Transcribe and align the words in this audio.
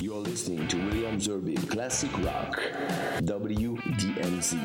You're 0.00 0.16
listening 0.16 0.68
to 0.68 0.76
William 0.76 1.18
Zerbib 1.18 1.70
Classic 1.70 2.12
Rock, 2.18 2.60
WDMZ. 3.22 4.56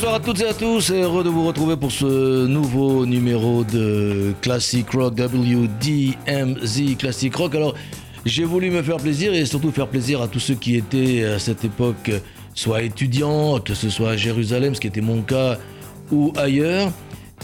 Bonsoir 0.00 0.14
à 0.14 0.20
toutes 0.20 0.40
et 0.40 0.46
à 0.46 0.54
tous, 0.54 0.88
et 0.88 1.02
heureux 1.02 1.22
de 1.22 1.28
vous 1.28 1.46
retrouver 1.46 1.76
pour 1.76 1.92
ce 1.92 2.46
nouveau 2.46 3.04
numéro 3.04 3.64
de 3.64 4.32
Classic 4.40 4.88
Rock 4.88 5.12
WDMZ 5.12 6.96
Classic 6.96 7.36
Rock. 7.36 7.54
Alors, 7.54 7.74
j'ai 8.24 8.44
voulu 8.44 8.70
me 8.70 8.82
faire 8.82 8.96
plaisir 8.96 9.34
et 9.34 9.44
surtout 9.44 9.70
faire 9.70 9.88
plaisir 9.88 10.22
à 10.22 10.28
tous 10.28 10.38
ceux 10.38 10.54
qui 10.54 10.76
étaient 10.76 11.24
à 11.24 11.38
cette 11.38 11.66
époque 11.66 12.10
soit 12.54 12.80
étudiants, 12.80 13.60
que 13.60 13.74
ce 13.74 13.90
soit 13.90 14.12
à 14.12 14.16
Jérusalem, 14.16 14.74
ce 14.74 14.80
qui 14.80 14.86
était 14.86 15.02
mon 15.02 15.20
cas, 15.20 15.58
ou 16.10 16.32
ailleurs. 16.38 16.90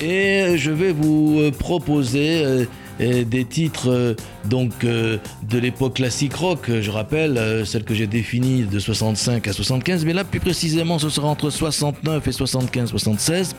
Et 0.01 0.57
je 0.57 0.71
vais 0.71 0.93
vous 0.93 1.51
proposer 1.59 2.67
euh, 3.01 3.25
des 3.25 3.45
titres 3.45 3.91
euh, 3.91 4.15
donc 4.45 4.73
euh, 4.85 5.19
de 5.49 5.59
l'époque 5.59 5.95
classique 5.95 6.35
rock, 6.35 6.71
je 6.81 6.91
rappelle, 6.91 7.37
euh, 7.39 7.65
celle 7.65 7.85
que 7.85 7.95
j'ai 7.95 8.07
définie 8.07 8.63
de 8.63 8.79
65 8.79 9.47
à 9.49 9.53
75, 9.53 10.05
mais 10.05 10.13
là 10.13 10.25
plus 10.25 10.41
précisément 10.41 10.99
ce 10.99 11.09
sera 11.09 11.29
entre 11.29 11.51
69 11.51 12.27
et 12.27 12.31
75-76 12.31 13.53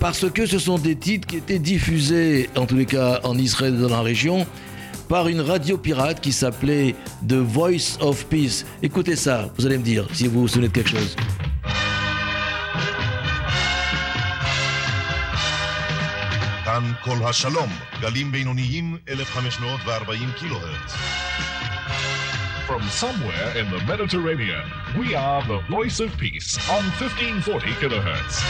parce 0.00 0.28
que 0.30 0.44
ce 0.44 0.58
sont 0.58 0.78
des 0.78 0.96
titres 0.96 1.26
qui 1.26 1.36
étaient 1.36 1.58
diffusés, 1.58 2.50
en 2.56 2.66
tous 2.66 2.76
les 2.76 2.86
cas 2.86 3.20
en 3.24 3.38
Israël 3.38 3.78
dans 3.78 3.88
la 3.88 4.02
région, 4.02 4.46
par 5.08 5.28
une 5.28 5.40
radio 5.40 5.78
pirate 5.78 6.20
qui 6.20 6.32
s'appelait 6.32 6.94
The 7.26 7.34
Voice 7.34 7.98
of 8.00 8.26
Peace. 8.26 8.64
Écoutez 8.82 9.16
ça, 9.16 9.50
vous 9.56 9.66
allez 9.66 9.78
me 9.78 9.84
dire 9.84 10.06
si 10.12 10.26
vous 10.26 10.42
vous 10.42 10.48
souvenez 10.48 10.68
de 10.68 10.72
quelque 10.72 10.90
chose. 10.90 11.16
כאן 16.73 16.91
כל 17.01 17.17
השלום, 17.29 17.69
גלים 18.01 18.31
בינוניים 18.31 18.97
1540 19.09 20.31
קילו 20.37 20.57
הרץ. 20.57 20.95
From 22.67 22.83
somewhere 23.03 23.49
in 23.59 23.67
the 23.71 23.81
Mediterranean, 23.91 24.65
we 24.99 25.15
are 25.15 25.41
the 25.53 25.59
voice 25.75 25.99
of 25.99 26.15
peace 26.17 26.49
on 26.69 26.83
1540 27.01 27.73
kilohertz. 27.81 28.43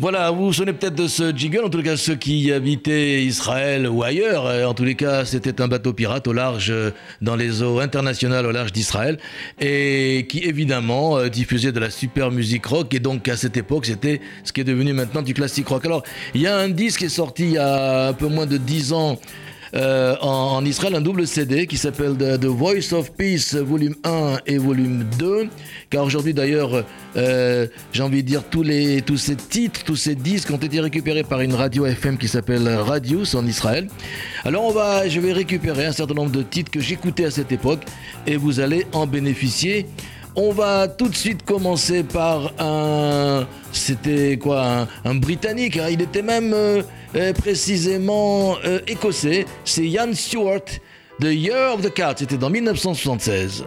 Voilà, 0.00 0.30
vous 0.30 0.44
vous 0.44 0.52
souvenez 0.52 0.74
peut-être 0.74 0.94
de 0.94 1.08
ce 1.08 1.36
jingle, 1.36 1.64
en 1.64 1.70
tout 1.70 1.82
cas 1.82 1.96
ceux 1.96 2.14
qui 2.14 2.52
habitaient 2.52 3.24
Israël 3.24 3.88
ou 3.88 4.04
ailleurs. 4.04 4.46
Euh, 4.46 4.64
En 4.64 4.72
tous 4.72 4.84
les 4.84 4.94
cas, 4.94 5.24
c'était 5.24 5.60
un 5.60 5.66
bateau 5.66 5.92
pirate 5.92 6.28
au 6.28 6.32
large, 6.32 6.70
euh, 6.70 6.92
dans 7.20 7.34
les 7.34 7.64
eaux 7.64 7.80
internationales 7.80 8.46
au 8.46 8.52
large 8.52 8.70
d'Israël, 8.72 9.18
et 9.58 10.28
qui 10.28 10.38
évidemment 10.44 11.18
euh, 11.18 11.28
diffusait 11.28 11.72
de 11.72 11.80
la 11.80 11.90
super 11.90 12.30
musique 12.30 12.64
rock. 12.66 12.94
Et 12.94 13.00
donc 13.00 13.26
à 13.26 13.36
cette 13.36 13.56
époque, 13.56 13.86
c'était 13.86 14.20
ce 14.44 14.52
qui 14.52 14.60
est 14.60 14.64
devenu 14.64 14.92
maintenant 14.92 15.22
du 15.22 15.34
classique 15.34 15.66
rock. 15.66 15.84
Alors, 15.84 16.04
il 16.32 16.42
y 16.42 16.46
a 16.46 16.56
un 16.56 16.68
disque 16.68 17.00
qui 17.00 17.06
est 17.06 17.08
sorti 17.08 17.42
il 17.42 17.52
y 17.54 17.58
a 17.58 18.06
un 18.06 18.12
peu 18.12 18.28
moins 18.28 18.46
de 18.46 18.56
10 18.56 18.92
ans. 18.92 19.18
Euh, 19.74 20.16
en, 20.20 20.64
Israël, 20.64 20.94
un 20.94 21.00
double 21.00 21.26
CD 21.26 21.66
qui 21.66 21.76
s'appelle 21.76 22.16
The, 22.16 22.40
The 22.40 22.46
Voice 22.46 22.92
of 22.92 23.12
Peace, 23.12 23.54
volume 23.54 23.94
1 24.04 24.38
et 24.46 24.58
volume 24.58 25.04
2. 25.18 25.48
Car 25.90 26.04
aujourd'hui, 26.04 26.34
d'ailleurs, 26.34 26.84
euh, 27.16 27.66
j'ai 27.92 28.02
envie 28.02 28.22
de 28.22 28.28
dire, 28.28 28.44
tous, 28.44 28.62
les, 28.62 29.02
tous 29.02 29.16
ces 29.16 29.36
titres, 29.36 29.84
tous 29.84 29.96
ces 29.96 30.14
disques 30.14 30.50
ont 30.50 30.58
été 30.58 30.80
récupérés 30.80 31.22
par 31.22 31.40
une 31.40 31.54
radio 31.54 31.86
FM 31.86 32.18
qui 32.18 32.28
s'appelle 32.28 32.68
Radius 32.68 33.34
en 33.34 33.46
Israël. 33.46 33.88
Alors, 34.44 34.64
on 34.64 34.72
va, 34.72 35.08
je 35.08 35.20
vais 35.20 35.32
récupérer 35.32 35.86
un 35.86 35.92
certain 35.92 36.14
nombre 36.14 36.32
de 36.32 36.42
titres 36.42 36.70
que 36.70 36.80
j'écoutais 36.80 37.24
à 37.24 37.30
cette 37.30 37.52
époque 37.52 37.82
et 38.26 38.36
vous 38.36 38.60
allez 38.60 38.86
en 38.92 39.06
bénéficier. 39.06 39.86
On 40.40 40.52
va 40.52 40.86
tout 40.86 41.08
de 41.08 41.16
suite 41.16 41.44
commencer 41.44 42.04
par 42.04 42.52
un. 42.60 43.44
C'était 43.72 44.38
quoi 44.40 44.86
Un, 45.04 45.16
Britannique. 45.16 45.76
hein. 45.76 45.88
Il 45.90 46.00
était 46.00 46.22
même 46.22 46.52
euh, 46.54 46.82
euh, 47.16 47.32
précisément 47.32 48.56
euh, 48.64 48.78
écossais. 48.86 49.46
C'est 49.64 49.84
Ian 49.84 50.14
Stewart, 50.14 50.60
The 51.20 51.24
Year 51.24 51.74
of 51.74 51.82
the 51.82 51.92
Cat. 51.92 52.14
C'était 52.18 52.36
dans 52.36 52.50
1976. 52.50 53.64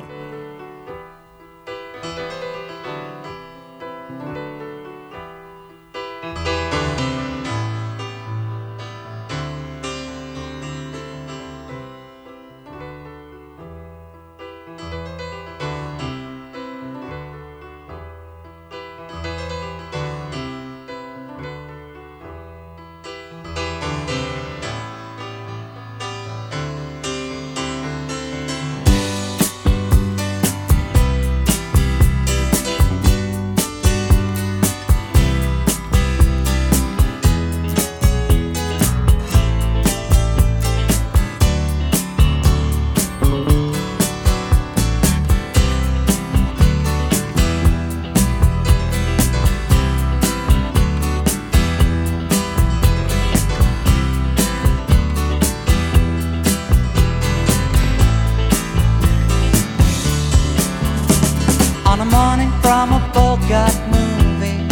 Morning 62.12 62.52
from 62.62 62.92
a 62.92 63.00
Bogart 63.14 63.78
movie 63.88 64.68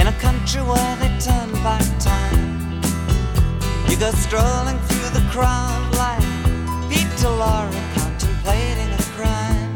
in 0.00 0.06
a 0.08 0.16
country 0.18 0.60
where 0.60 0.96
they 0.96 1.10
turn 1.18 1.52
back 1.62 1.86
time. 2.00 2.80
You 3.88 3.96
go 3.96 4.10
strolling 4.10 4.78
through 4.88 5.10
the 5.18 5.24
crowd 5.30 5.86
like 5.94 6.26
Peter 6.90 7.30
Lorre 7.40 7.70
contemplating 7.94 8.90
a 8.90 9.02
crime. 9.16 9.72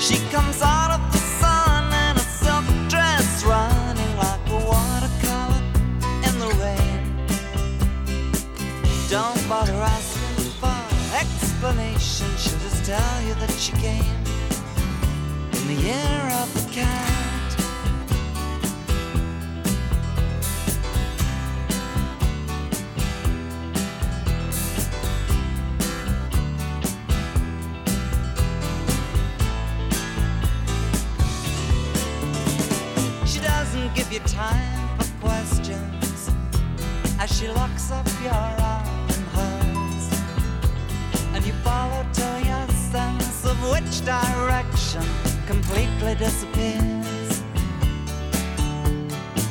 She 0.00 0.16
comes 0.30 0.62
out 0.62 0.92
of 0.96 1.00
the 1.12 1.18
sun 1.18 1.84
in 2.04 2.16
a 2.16 2.26
silk 2.40 2.64
dress, 2.88 3.44
running 3.44 4.12
like 4.16 4.44
a 4.48 4.60
watercolor 4.70 5.62
in 6.26 6.34
the 6.42 6.50
rain. 6.62 7.02
Don't 9.10 9.48
bother 9.48 9.74
asking 9.74 10.05
explanation. 11.66 12.28
She'll 12.36 12.58
just 12.60 12.84
tell 12.84 13.22
you 13.22 13.34
that 13.34 13.50
she 13.50 13.72
came 13.72 14.04
in 15.52 15.66
the 15.66 15.82
year 15.82 16.30
of 16.40 16.52
the 16.54 16.70
cat. 16.72 17.12
She 33.26 33.40
doesn't 33.40 33.94
give 33.94 34.12
you 34.12 34.20
time 34.20 34.98
for 34.98 35.28
questions 35.28 36.30
as 37.18 37.36
she 37.36 37.48
locks 37.48 37.90
up 37.90 38.06
your 38.22 38.32
arm 38.32 38.85
which 43.76 44.04
direction 44.06 45.02
completely 45.46 46.14
disappears. 46.14 47.42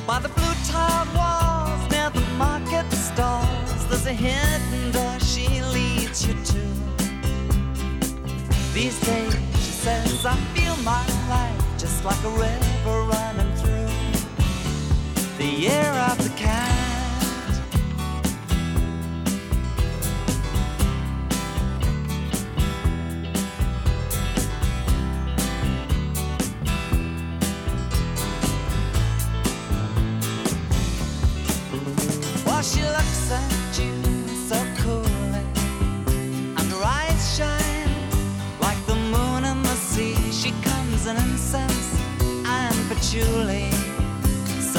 By 0.08 0.20
the 0.20 0.30
blue 0.30 0.56
tiled 0.66 1.10
walls 1.14 1.92
near 1.92 2.10
the 2.10 2.26
market 2.36 2.92
stalls, 2.92 3.88
there's 3.88 4.08
a 4.08 4.14
hidden 4.14 4.92
door 4.92 5.20
she 5.20 5.48
leads 5.76 6.26
you 6.28 6.34
to. 6.34 6.62
These 8.74 9.00
days, 9.02 9.34
she 9.64 9.74
says, 9.86 10.26
I 10.26 10.36
feel 10.56 10.76
my 10.78 11.06
life 11.30 11.64
just 11.78 12.04
like 12.04 12.22
a 12.24 12.30
river 12.30 12.98
running 13.14 13.54
through 13.58 13.94
the 15.38 15.46
year 15.46 15.92
of 16.10 16.18
the 16.24 16.36
cat. 16.36 16.75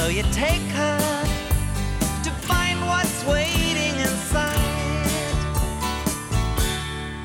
So 0.07 0.13
you 0.13 0.23
take 0.31 0.61
her 0.61 1.25
to 2.23 2.31
find 2.47 2.79
what's 2.87 3.25
waiting 3.25 3.93
inside 3.99 5.09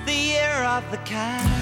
the 0.04 0.12
year 0.12 0.64
of 0.64 0.90
the 0.90 0.96
cat. 1.04 1.61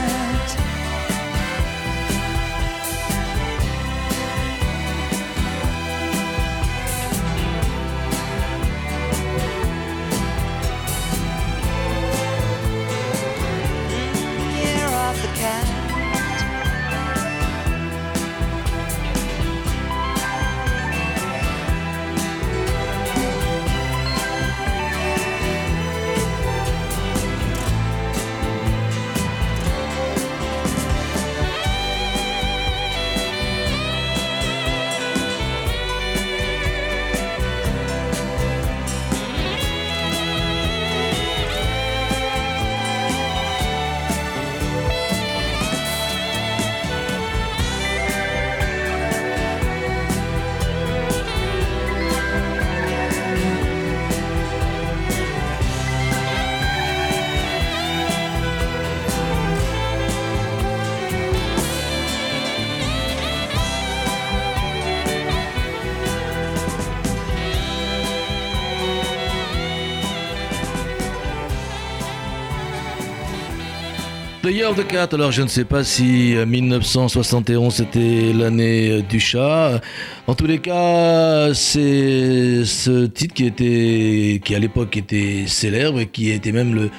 Year 74.51 74.69
of 74.69 74.75
the 74.75 74.85
Cat, 74.85 75.09
alors 75.13 75.31
je 75.31 75.41
ne 75.41 75.47
sais 75.47 75.63
pas 75.63 75.83
si 75.83 76.35
euh, 76.35 76.45
1971 76.45 77.73
c'était 77.73 78.33
l'année 78.33 78.89
euh, 78.91 79.01
du 79.01 79.19
chat. 79.19 79.79
En 80.27 80.35
tous 80.35 80.45
les 80.45 80.59
cas, 80.59 81.53
c'est 81.53 82.65
ce 82.65 83.05
titre 83.05 83.33
qui 83.33 83.45
était, 83.45 84.41
qui 84.43 84.53
à 84.53 84.59
l'époque 84.59 84.97
était 84.97 85.45
célèbre 85.47 86.01
et 86.01 86.07
qui 86.07 86.31
était 86.31 86.51
même 86.51 86.75
le, 86.75 86.89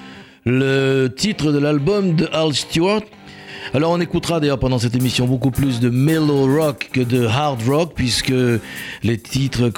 le 0.46 1.08
titre 1.08 1.52
de 1.52 1.58
l'album 1.58 2.16
de 2.16 2.26
Al 2.32 2.54
Stewart. 2.54 3.02
Alors 3.74 3.92
on 3.92 4.00
écoutera 4.00 4.38
d'ailleurs 4.38 4.58
pendant 4.58 4.78
cette 4.78 4.94
émission 4.94 5.26
beaucoup 5.26 5.50
plus 5.50 5.80
de 5.80 5.88
mellow 5.88 6.46
rock 6.46 6.90
que 6.92 7.00
de 7.00 7.26
hard 7.26 7.62
rock 7.66 7.92
puisque 7.94 8.34
les 9.02 9.18
titres 9.18 9.70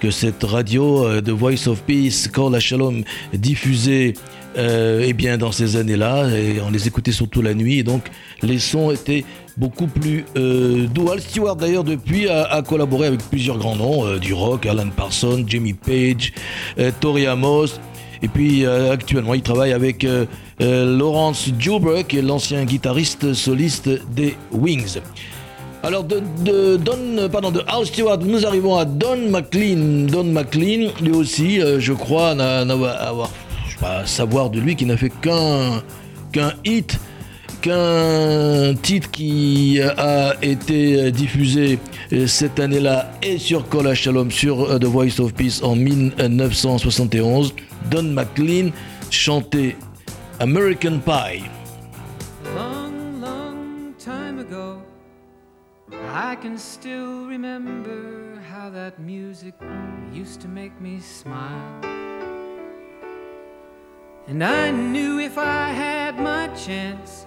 que 0.00 0.10
cette 0.10 0.44
radio 0.44 1.04
euh, 1.04 1.20
The 1.20 1.30
Voice 1.30 1.66
of 1.66 1.82
Peace, 1.82 2.28
Call 2.32 2.54
à 2.54 2.60
Shalom 2.60 3.02
diffusait 3.32 4.14
euh, 4.56 5.04
eh 5.04 5.12
bien 5.12 5.38
dans 5.38 5.50
ces 5.50 5.76
années-là 5.76 6.28
on 6.66 6.70
les 6.70 6.86
écoutait 6.86 7.12
surtout 7.12 7.42
la 7.42 7.54
nuit 7.54 7.78
et 7.78 7.82
donc 7.82 8.04
les 8.42 8.60
sons 8.60 8.92
étaient 8.92 9.24
beaucoup 9.56 9.86
plus 9.86 10.24
euh, 10.36 10.86
doux. 10.86 11.10
Al 11.10 11.20
Stewart 11.20 11.56
d'ailleurs 11.56 11.84
depuis 11.84 12.28
a, 12.28 12.62
collaboré 12.62 13.06
avec 13.06 13.20
plusieurs 13.28 13.58
grands 13.58 13.76
noms 13.76 14.06
euh, 14.06 14.18
du 14.18 14.34
rock, 14.34 14.66
Alan 14.66 14.88
Parsons, 14.94 15.44
Jimmy 15.46 15.72
Page, 15.72 16.32
euh, 16.78 16.90
Tori 17.00 17.26
Amos. 17.26 17.78
Et 18.22 18.28
puis 18.28 18.64
euh, 18.64 18.92
actuellement, 18.92 19.34
il 19.34 19.42
travaille 19.42 19.72
avec 19.72 20.04
euh, 20.04 20.24
euh, 20.60 20.96
Lawrence 20.98 21.48
Juber, 21.58 22.04
qui 22.08 22.18
est 22.18 22.22
l'ancien 22.22 22.64
guitariste 22.64 23.34
soliste 23.34 23.88
des 24.14 24.36
Wings. 24.52 24.98
Alors 25.82 26.04
de, 26.04 26.20
de 26.44 26.76
Don, 26.76 27.28
pardon, 27.30 27.50
de 27.50 27.62
Al 27.68 27.86
Stewart, 27.86 28.18
nous 28.18 28.44
arrivons 28.46 28.76
à 28.76 28.84
Don 28.84 29.28
McLean. 29.30 30.06
Don 30.10 30.24
McLean, 30.24 30.90
lui 31.00 31.12
aussi, 31.12 31.60
je 31.78 31.92
crois, 31.92 32.34
n'a- 32.34 32.64
n'a- 32.64 32.74
avoir, 32.90 33.30
pas, 33.80 34.04
savoir 34.06 34.50
de 34.50 34.58
lui 34.58 34.74
qu'il 34.74 34.88
n'a 34.88 34.96
fait 34.96 35.12
qu'un 35.20 35.82
qu'un 36.32 36.52
hit 36.64 36.98
qu'un 37.60 38.74
titre 38.74 39.10
qui 39.10 39.80
a 39.80 40.34
été 40.42 41.10
diffusé 41.10 41.78
cette 42.26 42.60
année-là 42.60 43.10
et 43.22 43.38
sur 43.38 43.68
Kola 43.68 43.94
Shalom 43.94 44.30
sur 44.30 44.78
The 44.78 44.84
Voice 44.84 45.20
of 45.20 45.34
Peace 45.34 45.62
en 45.62 45.76
1971. 45.76 47.54
Don 47.90 48.02
McLean 48.02 48.70
chantait 49.10 49.76
American 50.40 51.00
Pie. 51.00 51.44
Long, 52.54 53.20
long 53.20 53.94
time 53.98 54.38
ago, 54.38 54.82
I 56.12 56.36
can 56.36 56.58
still 56.58 57.26
remember 57.26 58.40
how 58.50 58.70
that 58.70 58.98
music 58.98 59.54
used 60.12 60.40
to 60.42 60.48
make 60.48 60.72
me 60.80 61.00
smile. 61.00 61.80
And 64.28 64.42
I 64.42 64.72
knew 64.72 65.20
if 65.20 65.38
I 65.38 65.68
had 65.68 66.18
my 66.18 66.48
chance 66.48 67.26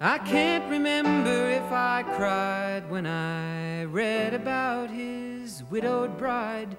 I 0.00 0.18
can't 0.18 0.70
remember 0.70 1.50
if 1.50 1.72
I 1.72 2.04
cried 2.04 2.88
when 2.88 3.04
I 3.06 3.84
read 3.84 4.32
about 4.32 4.90
his 4.90 5.64
widowed 5.70 6.16
bride, 6.16 6.76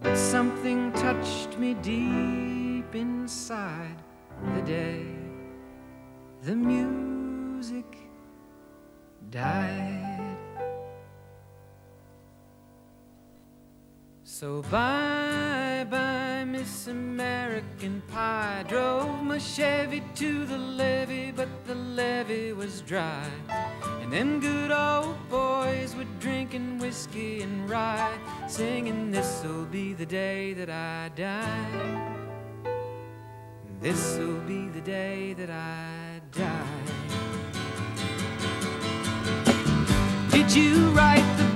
but 0.00 0.16
something 0.16 0.90
touched 0.92 1.58
me 1.58 1.74
deep 1.74 2.94
inside 2.94 3.96
the 4.54 4.62
day 4.62 5.18
the 6.42 6.56
music 6.56 7.84
died. 9.30 10.36
So 14.22 14.62
bye 14.70 15.86
bye, 15.90 16.44
Miss 16.44 16.86
American 16.86 18.02
Pie. 18.08 18.64
Drove 18.68 19.22
my 19.24 19.38
Chevy 19.38 20.02
to 20.14 20.46
the 20.46 20.58
levee, 20.58 21.32
but 21.32 21.48
levee 21.98 22.52
was 22.52 22.80
dry. 22.82 23.28
And 24.00 24.12
them 24.12 24.38
good 24.38 24.70
old 24.70 25.16
boys 25.28 25.96
were 25.96 26.06
drinking 26.20 26.78
whiskey 26.78 27.42
and 27.42 27.68
rye, 27.68 28.16
singing, 28.46 29.10
This'll 29.10 29.64
be 29.64 29.94
the 29.94 30.06
day 30.06 30.52
that 30.52 30.70
I 30.70 31.10
die. 31.16 32.14
This'll 33.82 34.40
be 34.52 34.68
the 34.68 34.80
day 34.80 35.32
that 35.40 35.50
I 35.50 36.20
die. 36.30 36.84
Did 40.30 40.54
you 40.54 40.90
write 40.90 41.28
the 41.36 41.47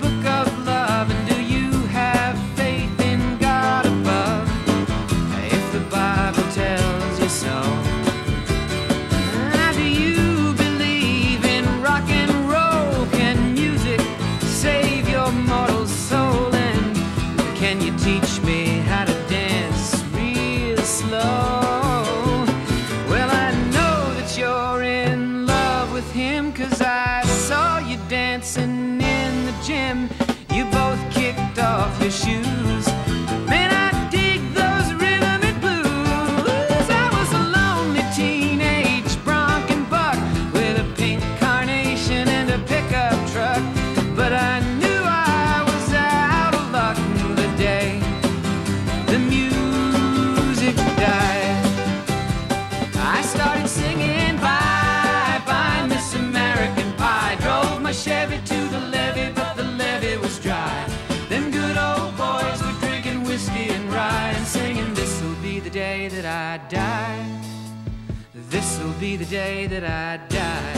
day 69.32 69.66
that 69.66 69.82
I 69.82 70.18
die. 70.28 70.74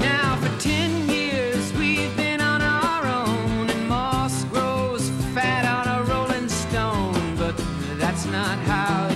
Now 0.00 0.36
for 0.36 0.52
ten 0.60 1.08
years 1.08 1.72
we've 1.72 2.14
been 2.14 2.42
on 2.42 2.60
our 2.60 3.06
own, 3.06 3.70
and 3.70 3.88
moss 3.88 4.44
grows 4.52 5.08
fat 5.32 5.64
on 5.64 5.86
a 5.88 6.04
rolling 6.12 6.50
stone. 6.50 7.36
But 7.38 7.56
that's 7.96 8.26
not 8.26 8.58
how 8.68 9.08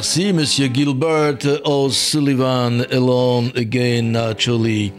merci, 0.00 0.32
monsieur 0.32 0.70
Gilbert 0.72 1.36
O'Sullivan, 1.66 2.86
Alone 2.90 3.52
Again 3.54 4.04
Naturally. 4.04 4.92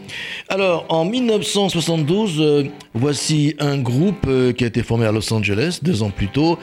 Alors, 0.48 0.86
en 0.90 1.04
1972, 1.04 2.36
euh, 2.38 2.64
voici 2.94 3.56
un 3.58 3.78
groupe 3.78 4.24
euh, 4.28 4.52
qui 4.52 4.62
a 4.62 4.68
été 4.68 4.84
formé 4.84 5.04
à 5.04 5.10
Los 5.10 5.32
Angeles 5.34 5.80
deux 5.82 6.04
ans 6.04 6.10
plus 6.10 6.28
tôt 6.28 6.56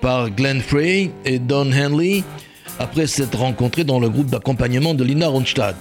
par 0.00 0.30
Glenn 0.30 0.60
Frey 0.60 1.12
et 1.24 1.38
Don 1.38 1.70
Henley 1.70 2.24
après 2.80 3.06
s'être 3.06 3.38
rencontrés 3.38 3.84
dans 3.84 4.00
le 4.00 4.08
groupe 4.08 4.30
d'accompagnement 4.30 4.92
de 4.92 5.04
Lina 5.04 5.28
Ronstadt. 5.28 5.76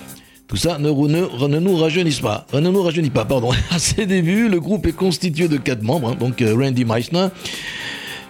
Tout 0.47 0.57
ça 0.57 0.77
ne, 0.77 0.91
nous 0.91 1.75
rajeunit 1.75 2.19
pas. 2.21 2.45
Euh, 2.53 2.61
ne 2.61 2.69
nous 2.69 2.83
rajeunit 2.83 3.09
pas, 3.09 3.25
pardon. 3.25 3.49
À 3.71 3.79
ses 3.79 4.05
débuts, 4.05 4.47
le 4.47 4.59
groupe 4.59 4.85
est 4.85 4.95
constitué 4.95 5.47
de 5.47 5.57
quatre 5.57 5.81
membres, 5.81 6.09
hein, 6.09 6.17
donc 6.19 6.39
Randy 6.39 6.85
Meissner, 6.85 7.29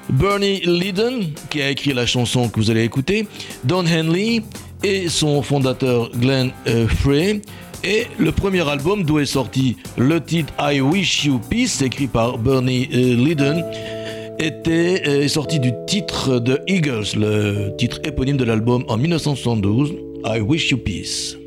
Bernie 0.10 0.62
Lydon, 0.66 1.22
qui 1.50 1.62
a 1.62 1.70
écrit 1.70 1.94
la 1.94 2.06
chanson 2.06 2.50
que 2.50 2.60
vous 2.60 2.72
allez 2.72 2.84
écouter, 2.84 3.28
Don 3.64 3.86
Henley 3.86 4.42
et 4.84 5.10
son 5.10 5.42
fondateur 5.42 6.12
Glenn 6.12 6.52
euh, 6.68 6.88
Frey. 6.88 7.42
Et 7.84 8.08
le 8.18 8.32
premier 8.32 8.68
album 8.68 9.04
d'où 9.04 9.20
est 9.20 9.26
sorti 9.26 9.78
le 9.98 10.20
titre 10.20 10.54
I 10.60 10.82
Wish 10.82 11.26
You 11.26 11.40
Peace, 11.50 11.82
écrit 11.84 12.08
par 12.08 12.38
Bernie 12.38 12.90
euh, 12.94 13.16
Lydon, 13.16 13.64
était 14.40 15.04
euh, 15.08 15.28
sorti 15.28 15.60
du 15.60 15.72
titre 15.88 16.40
de 16.40 16.60
Eagles, 16.68 17.16
le 17.16 17.76
titre 17.78 18.00
éponyme 18.04 18.38
de 18.38 18.44
l'album 18.44 18.84
en 18.88 18.98
1972, 18.98 19.94
I 20.26 20.40
Wish 20.40 20.72
You 20.72 20.78
Peace. 20.78 21.45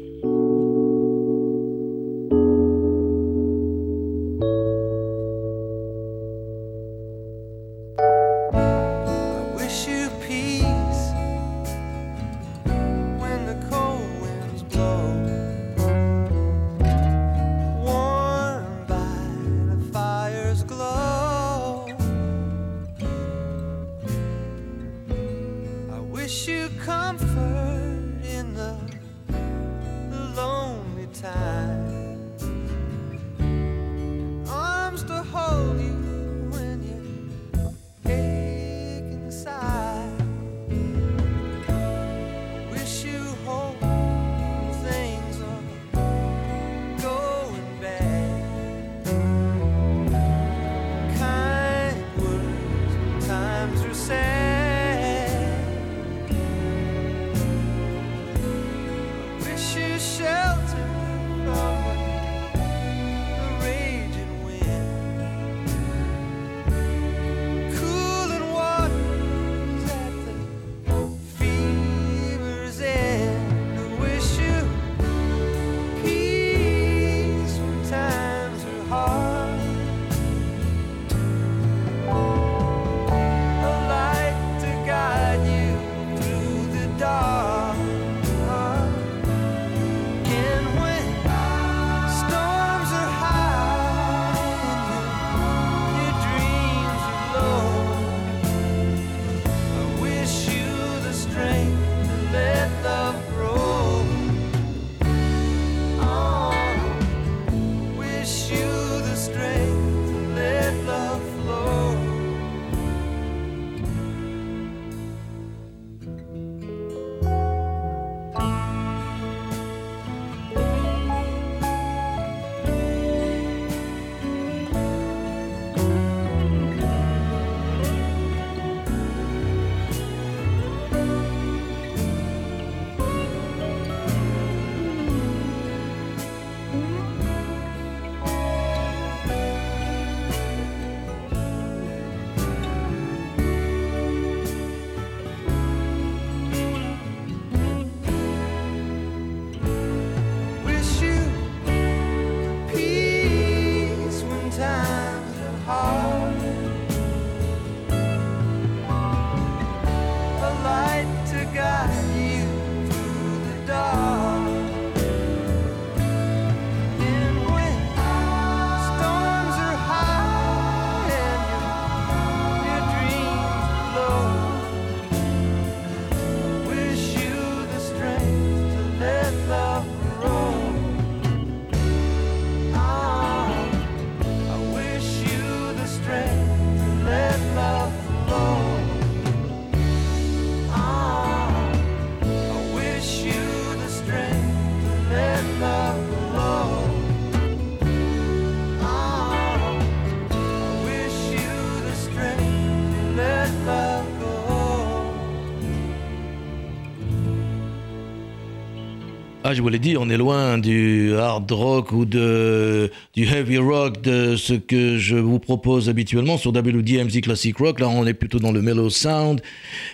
Ah, 209.50 209.54
je 209.54 209.62
vous 209.62 209.70
l'ai 209.70 209.78
dit, 209.78 209.96
on 209.96 210.10
est 210.10 210.18
loin 210.18 210.58
du 210.58 211.14
hard 211.14 211.50
rock 211.50 211.92
ou 211.92 212.04
de, 212.04 212.90
du 213.14 213.24
heavy 213.24 213.56
rock 213.56 214.02
de 214.02 214.36
ce 214.36 214.52
que 214.52 214.98
je 214.98 215.16
vous 215.16 215.38
propose 215.38 215.88
habituellement 215.88 216.36
sur 216.36 216.50
WDMZ 216.50 217.22
Classic 217.22 217.56
Rock. 217.56 217.80
Là, 217.80 217.88
on 217.88 218.06
est 218.06 218.12
plutôt 218.12 218.40
dans 218.40 218.52
le 218.52 218.60
mellow 218.60 218.90
sound 218.90 219.40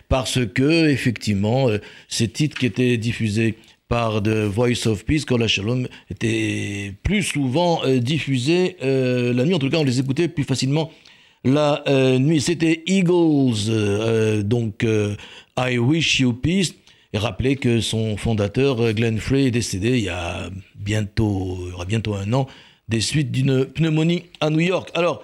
parce 0.09 0.45
que, 0.45 0.89
effectivement, 0.89 1.69
euh, 1.69 1.79
ces 2.09 2.27
titres 2.27 2.59
qui 2.59 2.67
étaient 2.67 2.97
diffusés 2.97 3.55
par 3.87 4.25
The 4.25 4.49
Voice 4.49 4.89
of 4.89 5.05
Peace, 5.05 5.25
Kola 5.25 5.47
Shalom, 5.47 5.87
étaient 6.11 6.93
plus 7.05 7.23
souvent 7.23 7.81
euh, 7.85 8.01
diffusés 8.01 8.77
euh, 8.83 9.33
la 9.33 9.45
nuit. 9.45 9.55
En 9.55 9.61
tout 9.61 9.71
cas, 9.71 9.79
on 9.79 9.85
les 9.85 10.01
écoutait 10.01 10.27
plus 10.27 10.43
facilement 10.43 10.91
la 11.45 11.85
nuit. 12.19 12.41
C'était 12.41 12.83
Eagles, 12.87 14.43
donc 14.43 14.85
I 15.57 15.79
Wish 15.79 16.19
You 16.19 16.33
Peace. 16.33 16.73
Et 17.15 17.19
rappelez 17.19 17.55
que 17.55 17.81
son 17.81 18.17
fondateur, 18.17 18.81
euh, 18.81 18.93
Glenn 18.93 19.21
Frey, 19.21 19.45
est 19.45 19.51
décédé 19.53 19.99
il 19.99 20.05
y 20.05 20.09
a 20.09 20.51
bientôt, 20.75 21.59
il 21.67 21.71
y 21.71 21.73
aura 21.73 21.85
bientôt 21.85 22.15
un 22.15 22.33
an, 22.33 22.49
des 22.89 23.01
suites 23.01 23.31
d'une 23.31 23.67
pneumonie 23.67 24.25
à 24.41 24.51
New 24.51 24.59
York. 24.59 24.91
Alors, 24.95 25.23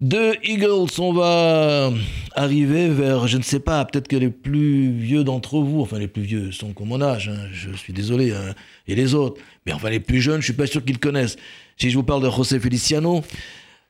de 0.00 0.34
Eagles, 0.44 1.00
on 1.00 1.12
va 1.12 1.90
arriver 2.36 2.88
vers, 2.88 3.26
je 3.26 3.36
ne 3.36 3.42
sais 3.42 3.58
pas, 3.58 3.84
peut-être 3.84 4.06
que 4.06 4.14
les 4.14 4.30
plus 4.30 4.92
vieux 4.92 5.24
d'entre 5.24 5.58
vous, 5.58 5.80
enfin 5.80 5.98
les 5.98 6.06
plus 6.06 6.22
vieux 6.22 6.52
sont 6.52 6.72
comme 6.72 6.88
mon 6.88 7.02
âge, 7.02 7.28
hein, 7.28 7.48
je 7.52 7.72
suis 7.72 7.92
désolé, 7.92 8.30
hein, 8.30 8.54
et 8.86 8.94
les 8.94 9.14
autres, 9.14 9.40
mais 9.66 9.72
enfin 9.72 9.90
les 9.90 10.00
plus 10.00 10.20
jeunes, 10.20 10.40
je 10.40 10.44
suis 10.44 10.52
pas 10.52 10.68
sûr 10.68 10.84
qu'ils 10.84 11.00
connaissent. 11.00 11.36
Si 11.78 11.90
je 11.90 11.96
vous 11.96 12.04
parle 12.04 12.22
de 12.22 12.30
José 12.30 12.60
Feliciano, 12.60 13.24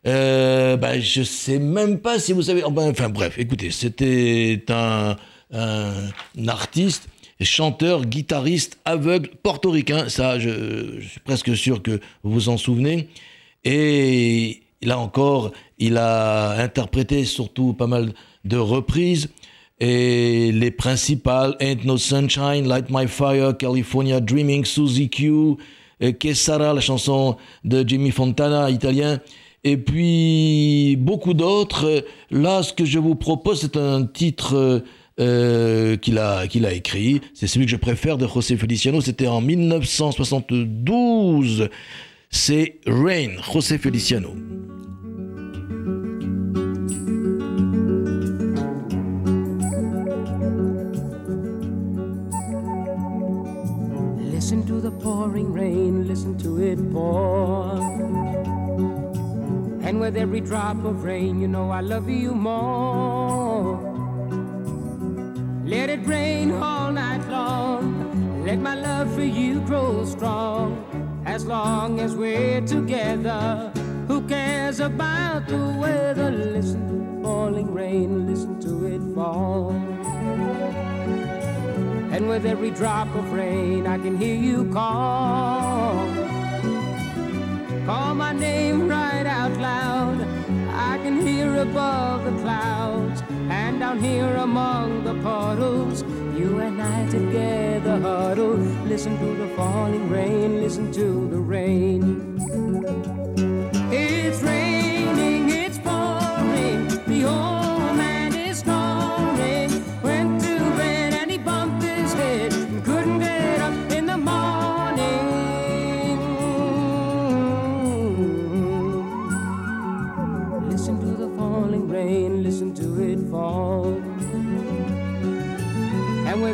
euh, 0.07 0.79
ben, 0.79 0.99
je 0.99 1.23
sais 1.23 1.59
même 1.59 1.99
pas 1.99 2.19
si 2.19 2.33
vous 2.33 2.43
savez. 2.43 2.65
enfin 2.65 3.11
bref, 3.11 3.39
écoutez, 3.39 3.71
c'était 3.71 4.65
un 4.71 5.17
artiste, 6.47 7.09
chanteur, 7.45 8.05
guitariste 8.05 8.79
aveugle 8.85 9.31
portoricain. 9.43 10.09
Ça, 10.09 10.39
je, 10.39 11.01
suis 11.01 11.21
presque 11.21 11.57
sûr 11.57 11.83
que 11.83 12.01
vous 12.23 12.33
vous 12.33 12.49
en 12.49 12.57
souvenez. 12.57 13.09
Et 13.65 14.63
là 14.83 14.99
encore, 14.99 15.53
il 15.79 15.97
a 15.97 16.51
interprété 16.63 17.25
surtout 17.25 17.73
pas 17.73 17.87
mal 17.87 18.13
de 18.45 18.57
reprises. 18.57 19.31
Et 19.81 20.53
les 20.53 20.71
principales, 20.71 21.57
Ain't 21.61 21.85
No 21.85 21.99
Sunshine, 21.99 22.69
Light 22.69 22.87
My 22.91 23.09
Fire, 23.09 23.57
California 23.57 24.21
Dreaming, 24.21 24.65
Suzy 24.65 25.11
Q, 25.11 25.57
euh, 26.03 26.13
Que 26.13 26.33
Sara, 26.33 26.73
la 26.73 26.81
chanson 26.81 27.37
de 27.65 27.87
Jimmy 27.87 28.11
Fontana, 28.11 28.71
italien. 28.71 29.21
Et 29.65 29.77
puis 29.77 30.97
beaucoup 30.97 31.35
d'autres. 31.35 32.05
Là, 32.31 32.63
ce 32.63 32.73
que 32.73 32.85
je 32.85 32.99
vous 32.99 33.15
propose, 33.15 33.63
c'est 33.63 33.77
un 33.77 34.05
titre 34.05 34.85
euh, 35.21 35.97
qu'il 35.97 36.19
a, 36.19 36.49
qu'il 36.49 36.67
a 36.67 36.73
écrit. 36.73 37.21
C'est 37.35 37.47
celui 37.47 37.67
que 37.67 37.71
je 37.71 37.77
préfère 37.77 38.19
de 38.19 38.27
José 38.27 38.57
Feliciano. 38.57 39.01
C'était 39.01 39.29
en 39.29 39.41
1972. 39.41 41.69
C'est 42.31 42.81
Rain, 42.85 43.37
José 43.53 43.79
Feliciano. 43.79 44.35
Listen 54.33 54.67
to 54.67 54.81
the 54.81 54.91
pouring 54.91 55.53
rain, 55.53 56.09
listen 56.09 56.37
to 56.39 56.61
it 56.61 56.77
pour. 56.93 57.79
And 59.85 60.01
with 60.01 60.17
every 60.17 60.41
drop 60.41 60.85
of 60.85 61.05
rain, 61.05 61.41
you 61.41 61.47
know 61.47 61.71
I 61.71 61.83
love 61.83 62.11
you 62.11 62.35
more. 62.35 63.94
Let 65.67 65.89
it 65.89 66.07
rain 66.07 66.53
all 66.53 66.93
night 66.93 67.27
long. 67.27 68.45
Let 68.45 68.59
my 68.59 68.75
love 68.75 69.15
for 69.15 69.25
you 69.25 69.61
grow 69.61 70.05
strong. 70.05 71.23
As 71.25 71.47
long 71.47 72.01
as 72.01 72.15
we're 72.15 72.61
together, 72.61 73.73
who 74.07 74.29
cares 74.29 74.81
about 74.81 75.49
the 75.49 75.75
weather? 75.81 76.31
Listen 76.31 76.87
to 76.89 77.23
falling 77.23 77.73
rain, 77.73 78.27
listen 78.27 78.61
to 78.61 78.85
it 78.85 79.15
fall. 79.15 79.71
And 82.13 82.29
with 82.29 82.45
every 82.45 82.71
drop 82.71 83.09
of 83.15 83.33
rain, 83.33 83.87
I 83.87 83.97
can 83.97 84.19
hear 84.19 84.37
you 84.37 84.71
call. 84.71 86.07
Call 87.87 88.15
my 88.15 88.33
name 88.33 88.87
right 88.87 89.25
out 89.25 89.57
loud. 89.57 90.21
I 90.75 90.99
can 90.99 91.27
hear 91.27 91.57
above 91.57 92.25
the 92.27 92.43
clouds 92.43 93.14
and 93.75 93.81
down 93.81 93.99
here 93.99 94.37
among 94.37 95.03
the 95.03 95.15
puddles. 95.23 96.03
You 96.39 96.61
and 96.61 96.81
I 96.81 97.09
together 97.09 97.99
huddle. 97.99 98.57
Listen 98.87 99.19
to 99.19 99.35
the 99.43 99.49
falling 99.57 100.09
rain, 100.09 100.61
listen 100.61 100.93
to 100.93 101.29
the 101.29 101.39
rain. 101.39 102.39
It's 103.91 104.41
raining, 104.43 105.51
it's 105.51 105.79
pouring. 105.79 106.89
The 107.07 107.25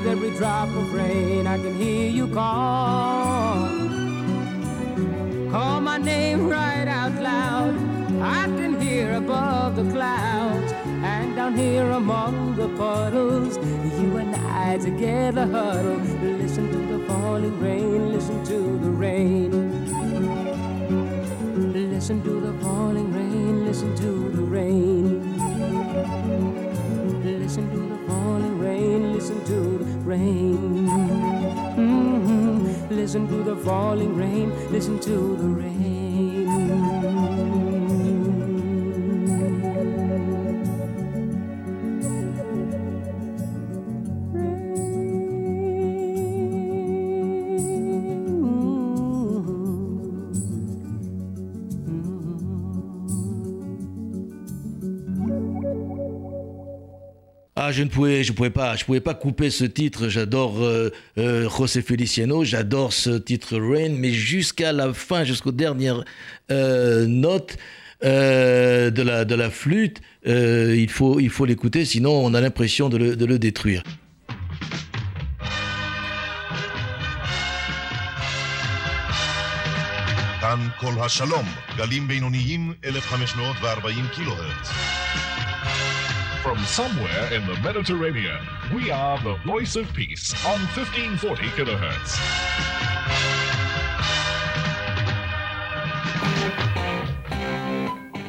with 0.01 0.09
every 0.09 0.31
drop 0.31 0.69
of 0.69 0.93
rain, 0.95 1.47
I 1.47 1.57
can 1.59 1.75
hear 1.77 2.09
you 2.09 2.27
call. 2.29 3.69
Call 5.51 5.81
my 5.81 5.99
name 5.99 6.49
right 6.49 6.89
out 6.89 7.15
loud. 7.21 7.75
I 8.23 8.45
can 8.45 8.81
hear 8.81 9.13
above 9.15 9.77
the 9.77 9.91
clouds 9.93 10.73
and 11.03 11.37
down 11.37 11.55
here 11.57 11.91
among 11.91 12.57
the 12.57 12.69
puddles. 12.77 13.57
You 14.01 14.17
and 14.17 14.35
I 14.37 14.79
together 14.79 15.47
huddle. 15.47 15.99
Listen 16.39 16.71
to 16.71 16.79
the 16.97 17.05
falling 17.07 17.61
rain, 17.61 18.13
listen 18.13 18.43
to 18.45 18.79
the 18.79 18.91
rain. 18.91 19.51
Listen 21.73 22.23
to 22.23 22.41
the 22.41 22.53
falling 22.65 23.13
rain, 23.13 23.67
listen 23.67 23.95
to 23.97 24.31
the 24.31 24.43
rain. 24.43 25.41
Listen 27.23 27.71
to 27.71 27.77
the 27.77 27.99
falling 28.09 28.59
rain, 28.59 29.13
listen 29.13 29.45
to 29.45 29.79
the 29.79 29.85
rain. 30.09 30.89
Mhm. 31.77 32.91
Listen 32.91 33.29
to 33.29 33.43
the 33.43 33.57
falling 33.57 34.17
rain, 34.17 34.51
listen 34.71 34.99
to 35.01 35.37
the 35.37 35.49
rain. 35.49 36.30
Ah, 57.70 57.72
je 57.72 57.84
ne 57.84 57.90
pouvais, 57.90 58.24
je 58.24 58.34
pouvais 58.34 58.50
pas, 58.50 58.76
je 58.76 58.84
pouvais 58.84 59.00
pas 59.00 59.14
couper 59.14 59.50
ce 59.50 59.64
titre. 59.64 60.10
J'adore 60.10 60.62
euh, 60.62 60.92
euh, 61.18 61.50
José 61.50 61.82
Feliciano, 61.82 62.44
j'adore 62.44 62.92
ce 62.92 63.12
titre 63.18 63.58
Rain, 63.58 63.96
mais 63.98 64.12
jusqu'à 64.12 64.74
la 64.74 64.94
fin, 64.94 65.24
jusqu'aux 65.24 65.54
dernières 65.54 66.04
euh, 66.52 67.06
notes 67.08 67.58
euh, 68.04 68.92
de 68.92 69.02
la 69.02 69.24
de 69.24 69.36
la 69.36 69.50
flûte, 69.50 70.02
euh, 70.28 70.76
il 70.78 70.90
faut 70.90 71.22
il 71.22 71.30
faut 71.30 71.46
l'écouter, 71.46 71.86
sinon 71.86 72.12
on 72.12 72.34
a 72.34 72.42
l'impression 72.42 72.90
de 72.90 72.98
le, 72.98 73.16
de 73.16 73.26
le 73.26 73.40
détruire. 73.40 73.84
כאן 80.42 80.68
כל 80.78 80.94
השלום, 81.00 81.46
גלים 81.78 82.08
בינוניים 82.08 82.74
1540 82.84 84.08
קילו 84.14 84.34
הרץ. 84.34 84.70
From 86.43 86.57
somewhere 86.65 87.35
in 87.35 87.47
the 87.47 87.61
Mediterranean, 87.63 88.41
we 88.75 88.91
are 88.91 89.19
the 89.23 89.35
voice 89.45 89.77
of 89.77 89.87
peace 89.93 90.33
on 90.47 90.59
1540 90.75 91.43
kilohertz. 91.55 92.19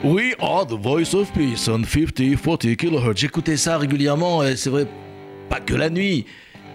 We 0.04 0.36
are 0.42 0.66
the 0.66 0.76
voice 0.76 1.14
of 1.14 1.32
peace 1.32 1.70
on 1.70 1.86
50, 1.86 2.36
40 2.36 2.76
kHz. 2.76 3.16
J'écoutais 3.16 3.56
ça 3.56 3.78
régulièrement, 3.78 4.44
et 4.44 4.58
c'est 4.58 4.70
vrai, 4.70 4.88
pas 5.50 5.62
que 5.62 5.74
la 5.74 5.90
nuit. 5.90 6.26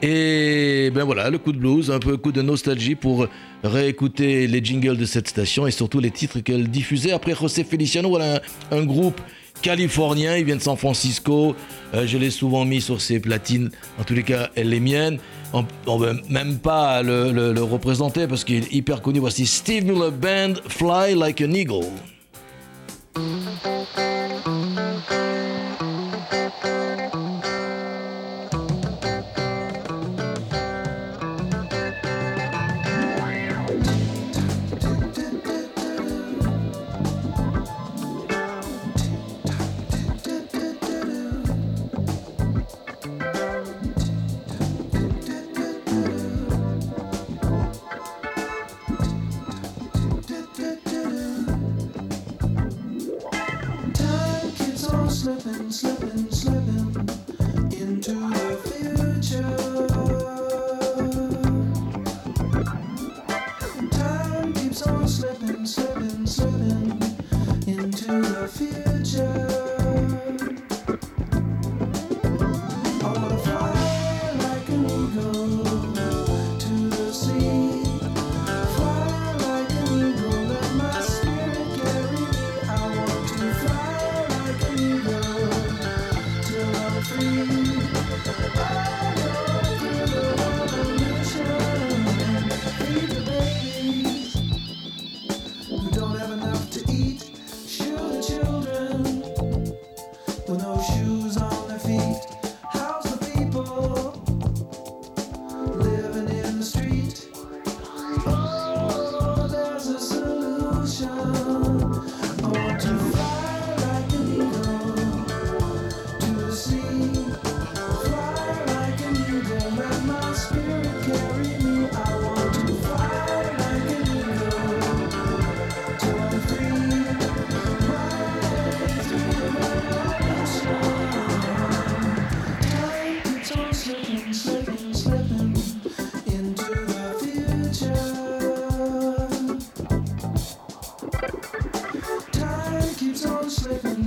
Et 0.01 0.91
ben 0.95 1.05
voilà, 1.05 1.29
le 1.29 1.37
coup 1.37 1.53
de 1.53 1.59
blues, 1.59 1.91
un 1.91 1.99
peu 1.99 2.17
coup 2.17 2.33
de 2.33 2.41
nostalgie 2.41 2.95
pour 2.95 3.27
réécouter 3.63 4.47
les 4.47 4.65
jingles 4.65 4.97
de 4.97 5.05
cette 5.05 5.29
station 5.29 5.67
et 5.67 5.71
surtout 5.71 6.01
les 6.01 6.11
titres 6.11 6.41
qu'elle 6.41 6.69
diffusait. 6.69 7.13
Après 7.13 7.35
José 7.35 7.63
Feliciano, 7.63 8.09
voilà 8.09 8.41
un, 8.71 8.79
un 8.79 8.85
groupe 8.87 9.21
californien, 9.63 10.37
il 10.37 10.45
vient 10.45 10.57
de 10.57 10.63
San 10.63 10.77
Francisco. 10.77 11.55
Euh, 11.95 12.07
je 12.07 12.19
l'ai 12.19 12.31
souvent 12.31 12.65
mis 12.65 12.81
sur 12.81 13.01
ses 13.01 13.21
platines. 13.21 13.71
En 13.99 14.05
tous 14.05 14.15
les 14.15 14.23
cas, 14.23 14.51
elle 14.55 14.73
est 14.73 14.81
mienne. 14.81 15.19
On 15.53 15.63
ne 15.63 16.05
veut 16.05 16.21
même 16.29 16.59
pas 16.59 17.03
le 17.03 17.63
représenter 17.63 18.27
parce 18.27 18.45
qu'il 18.45 18.57
est 18.65 18.73
hyper 18.73 19.01
connu. 19.01 19.21
Voici 19.21 19.47
Steve 19.47 19.85
Miller 19.85 20.13
Band, 20.13 20.55
Fly 20.69 21.15
Like 21.15 21.41
an 21.41 21.53
Eagle. 21.53 21.87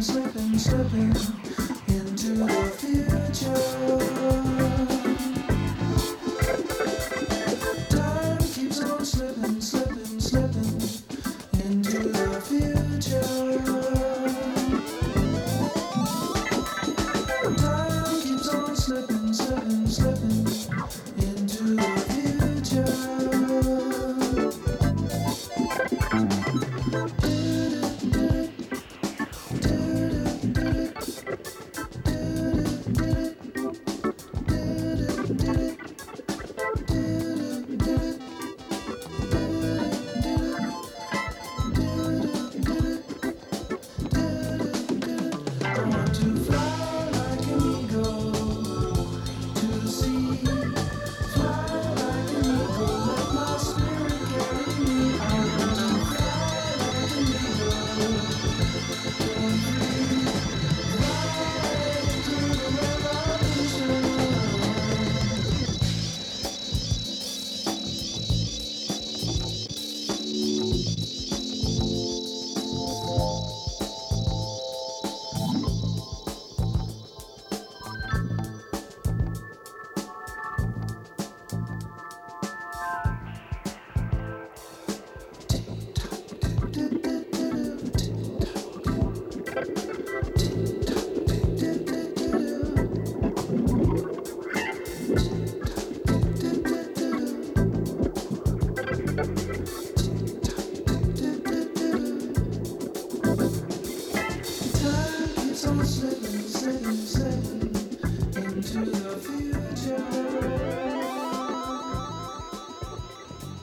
Slipping, 0.02 0.58
slipping, 0.58 1.39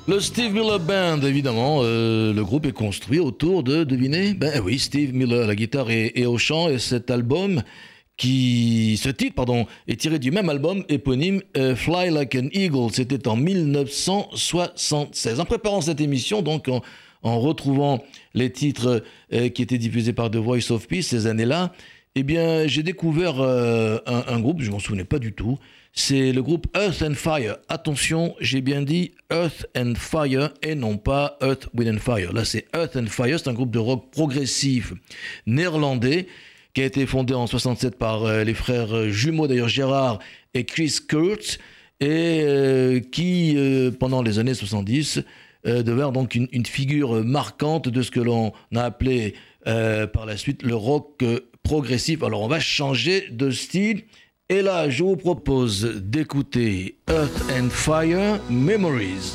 Le 0.08 0.20
Steve 0.20 0.52
Miller 0.52 0.78
Band, 0.78 1.20
évidemment, 1.22 1.80
euh, 1.82 2.32
le 2.32 2.44
groupe 2.44 2.64
est 2.66 2.72
construit 2.72 3.18
autour 3.18 3.64
de, 3.64 3.82
devinez 3.82 4.34
Ben 4.34 4.62
oui, 4.64 4.78
Steve 4.78 5.12
Miller, 5.12 5.48
la 5.48 5.56
guitare 5.56 5.90
et, 5.90 6.26
au 6.26 6.38
chant, 6.38 6.68
et 6.68 6.78
cet 6.78 7.10
album 7.10 7.60
qui, 8.16 9.00
ce 9.02 9.08
titre, 9.08 9.34
pardon, 9.34 9.66
est 9.88 10.00
tiré 10.00 10.20
du 10.20 10.30
même 10.30 10.48
album 10.48 10.84
éponyme 10.88 11.42
euh, 11.56 11.74
Fly 11.74 12.10
Like 12.10 12.36
an 12.36 12.46
Eagle. 12.52 12.92
C'était 12.92 13.26
en 13.26 13.34
1976. 13.36 15.40
En 15.40 15.44
préparant 15.44 15.80
cette 15.80 16.00
émission, 16.00 16.40
donc 16.40 16.68
en, 16.68 16.82
en 17.26 17.40
retrouvant 17.40 18.04
les 18.34 18.52
titres 18.52 19.02
euh, 19.32 19.48
qui 19.48 19.62
étaient 19.62 19.78
diffusés 19.78 20.12
par 20.12 20.30
The 20.30 20.36
Voice 20.36 20.70
of 20.70 20.86
Peace 20.86 21.02
ces 21.02 21.26
années-là, 21.26 21.72
eh 22.18 22.22
bien, 22.22 22.66
j'ai 22.66 22.82
découvert 22.82 23.40
euh, 23.40 23.98
un, 24.06 24.40
groupe, 24.40 24.62
je 24.62 24.70
m'en 24.70 24.78
souvenais 24.78 25.04
pas 25.04 25.18
du 25.18 25.34
tout. 25.34 25.58
C'est 25.92 26.32
le 26.32 26.42
groupe 26.42 26.66
Earth 26.74 27.02
and 27.02 27.12
Fire. 27.12 27.58
Attention, 27.68 28.34
j'ai 28.40 28.62
bien 28.62 28.80
dit 28.80 29.12
Earth 29.30 29.66
and 29.76 29.92
Fire 29.96 30.50
et 30.62 30.74
non 30.74 30.96
pas 30.96 31.36
Earth, 31.42 31.68
Wind 31.74 31.96
and 31.96 32.00
Fire. 32.00 32.32
Là, 32.32 32.46
c'est 32.46 32.66
Earth 32.74 32.96
and 32.96 33.08
Fire. 33.08 33.38
C'est 33.38 33.50
un 33.50 33.52
groupe 33.52 33.70
de 33.70 33.78
rock 33.78 34.10
progressif 34.12 34.94
néerlandais 35.46 36.26
qui 36.72 36.80
a 36.80 36.86
été 36.86 37.04
fondé 37.04 37.34
en 37.34 37.46
67 37.46 37.98
par 37.98 38.24
euh, 38.24 38.44
les 38.44 38.54
frères 38.54 39.10
jumeaux, 39.10 39.46
d'ailleurs 39.46 39.68
Gérard 39.68 40.18
et 40.54 40.64
Chris 40.64 40.96
Kurtz, 41.06 41.58
et 42.00 42.40
euh, 42.44 43.00
qui, 43.00 43.54
euh, 43.58 43.90
pendant 43.90 44.22
les 44.22 44.38
années 44.38 44.54
70, 44.54 45.22
euh, 45.66 45.82
devinrent 45.82 46.12
donc 46.12 46.34
une, 46.34 46.48
une 46.52 46.64
figure 46.64 47.24
marquante 47.24 47.88
de 47.88 48.00
ce 48.00 48.10
que 48.10 48.20
l'on 48.20 48.52
a 48.74 48.84
appelé 48.84 49.34
euh, 49.66 50.06
par 50.06 50.26
la 50.26 50.36
suite 50.36 50.62
le 50.62 50.76
rock 50.76 51.22
euh, 51.22 51.40
progressif. 51.66 52.22
Alors 52.22 52.42
on 52.42 52.48
va 52.48 52.60
changer 52.60 53.28
de 53.30 53.50
style. 53.50 54.04
Et 54.48 54.62
là, 54.62 54.88
je 54.88 55.02
vous 55.02 55.16
propose 55.16 55.82
d'écouter 55.96 56.98
Earth 57.10 57.50
and 57.50 57.68
Fire 57.70 58.38
Memories. 58.48 59.34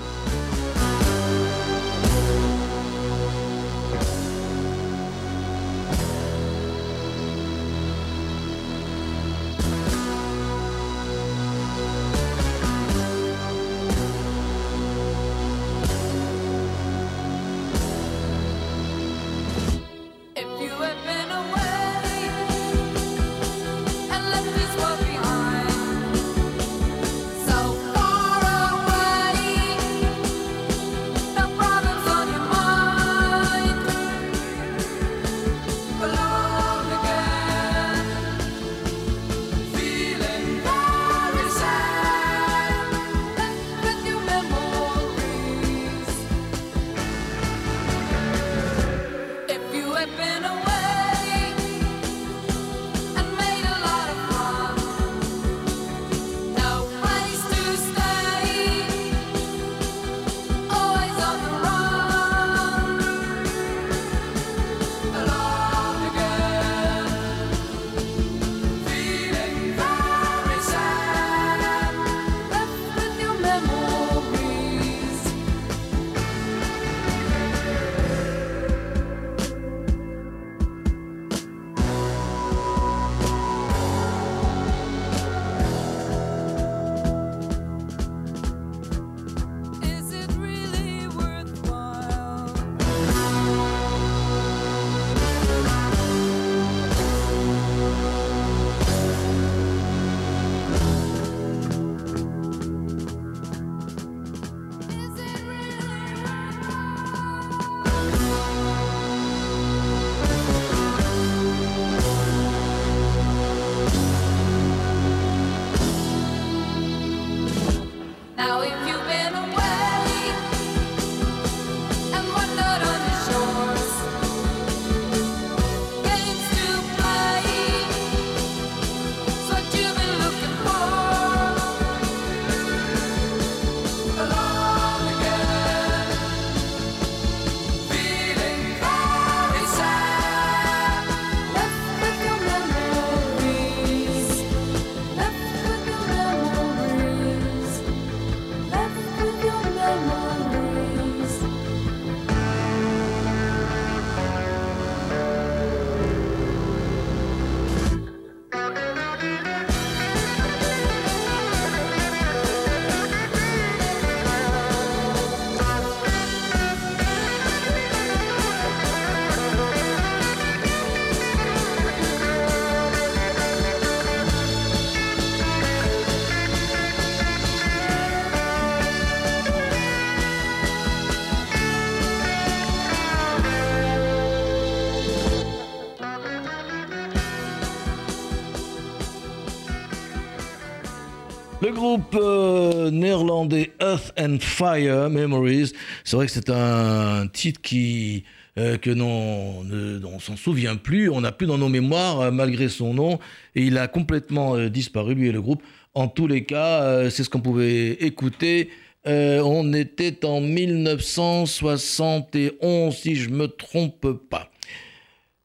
Groupe 191.72 192.15
euh, 192.19 192.91
néerlandais 192.91 193.72
Earth 193.82 194.13
and 194.19 194.38
Fire 194.39 195.09
Memories, 195.09 195.72
c'est 196.03 196.15
vrai 196.15 196.26
que 196.28 196.32
c'est 196.32 196.49
un 196.49 197.28
titre 197.28 197.61
qui 197.61 198.24
euh, 198.57 198.78
que 198.78 198.89
non, 198.89 199.63
ne- 199.63 200.03
on 200.05 200.19
s'en 200.19 200.36
souvient 200.36 200.76
plus, 200.76 201.09
on 201.09 201.22
n'a 201.22 201.32
plus 201.32 201.47
dans 201.47 201.57
nos 201.57 201.69
mémoires 201.69 202.19
euh, 202.19 202.32
malgré 202.32 202.67
son 202.69 202.93
nom, 202.93 203.17
et 203.55 203.63
il 203.63 203.78
a 203.78 203.88
complètement 203.88 204.55
euh, 204.55 204.69
disparu 204.69 205.15
lui 205.15 205.30
et 205.30 205.32
le 205.32 205.41
groupe. 205.41 205.63
En 205.93 206.07
tous 206.07 206.28
les 206.28 206.43
cas, 206.43 207.09
c'est 207.09 207.24
ce 207.24 207.30
qu'on 207.30 207.41
pouvait 207.41 207.91
écouter. 207.93 208.69
On 209.05 209.74
était 209.74 210.26
en 210.26 210.39
1971, 210.39 212.95
si 212.95 213.15
je 213.15 213.30
me 213.30 213.47
trompe 213.47 214.11
pas. 214.30 214.51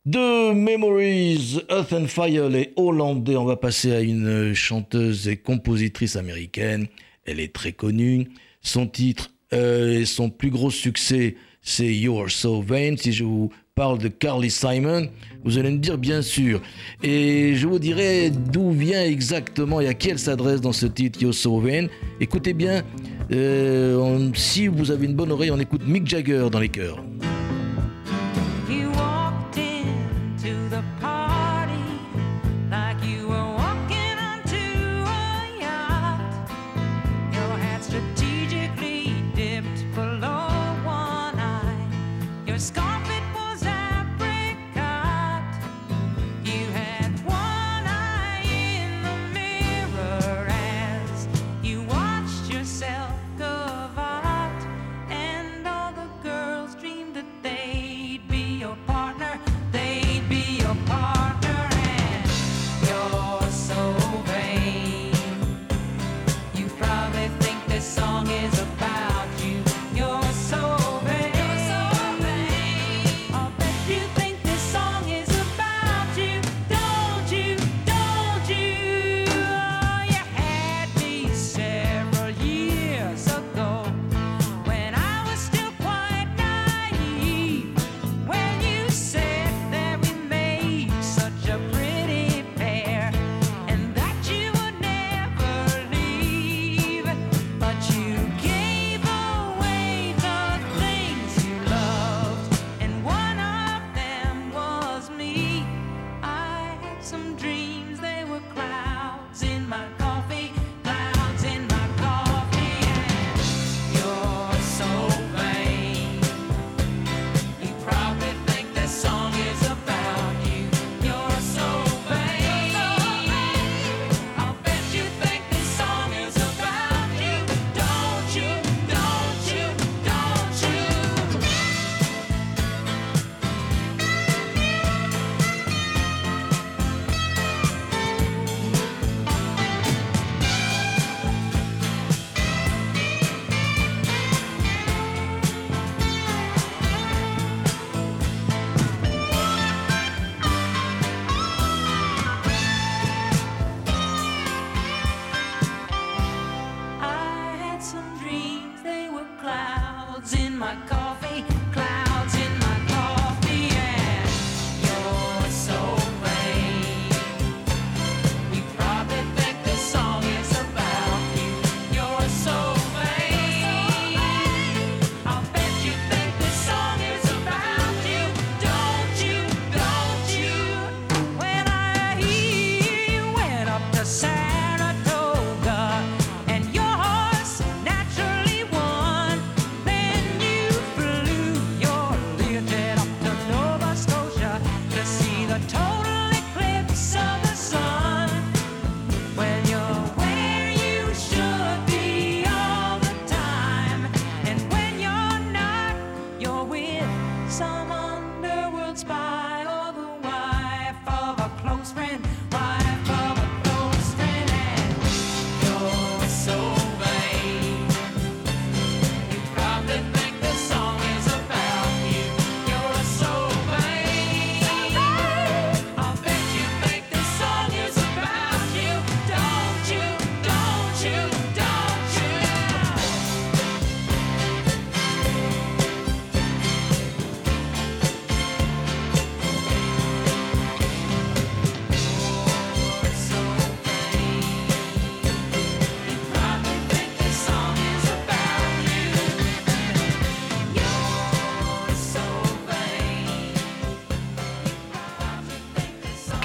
De 0.06 0.52
Memories, 0.52 1.62
Earth 1.68 1.92
and 1.92 2.06
Fire, 2.06 2.48
les 2.48 2.72
Hollandais, 2.76 3.36
on 3.36 3.44
va 3.44 3.56
passer 3.56 3.90
à 3.90 4.00
une 4.00 4.54
chanteuse 4.54 5.26
et 5.26 5.36
compositrice 5.36 6.14
américaine. 6.14 6.86
Elle 7.24 7.40
est 7.40 7.52
très 7.52 7.72
connue. 7.72 8.28
Son 8.62 8.86
titre 8.86 9.32
euh, 9.52 9.98
et 9.98 10.04
son 10.04 10.30
plus 10.30 10.50
gros 10.50 10.70
succès, 10.70 11.34
c'est 11.60 11.92
You're 11.92 12.30
So 12.30 12.62
Vain. 12.62 12.94
Si 12.96 13.12
je 13.12 13.24
vous 13.24 13.50
parle 13.74 13.98
de 13.98 14.06
Carly 14.06 14.48
Simon, 14.48 15.08
vous 15.42 15.58
allez 15.58 15.72
me 15.72 15.78
dire 15.78 15.98
bien 15.98 16.22
sûr. 16.22 16.62
Et 17.02 17.56
je 17.56 17.66
vous 17.66 17.80
dirai 17.80 18.30
d'où 18.30 18.70
vient 18.70 19.04
exactement 19.04 19.80
et 19.80 19.88
à 19.88 19.94
qui 19.94 20.10
elle 20.10 20.20
s'adresse 20.20 20.60
dans 20.60 20.72
ce 20.72 20.86
titre 20.86 21.20
You're 21.20 21.34
So 21.34 21.58
Vain. 21.58 21.88
Écoutez 22.20 22.52
bien, 22.52 22.84
euh, 23.32 24.30
si 24.34 24.68
vous 24.68 24.92
avez 24.92 25.06
une 25.06 25.14
bonne 25.14 25.32
oreille, 25.32 25.50
on 25.50 25.58
écoute 25.58 25.82
Mick 25.84 26.06
Jagger 26.06 26.46
dans 26.52 26.60
les 26.60 26.68
chœurs. 26.68 27.02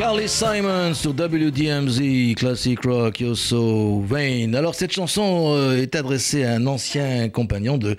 Carly 0.01 0.27
Simon 0.27 0.95
sur 0.95 1.11
WDMZ 1.11 2.33
Classic 2.33 2.83
Rock 2.83 3.19
You're 3.19 3.37
So 3.37 4.01
Vain. 4.01 4.51
Alors 4.55 4.73
cette 4.73 4.91
chanson 4.91 5.53
euh, 5.55 5.79
est 5.79 5.93
adressée 5.93 6.43
à 6.43 6.53
un 6.53 6.65
ancien 6.65 7.29
compagnon 7.29 7.77
de, 7.77 7.95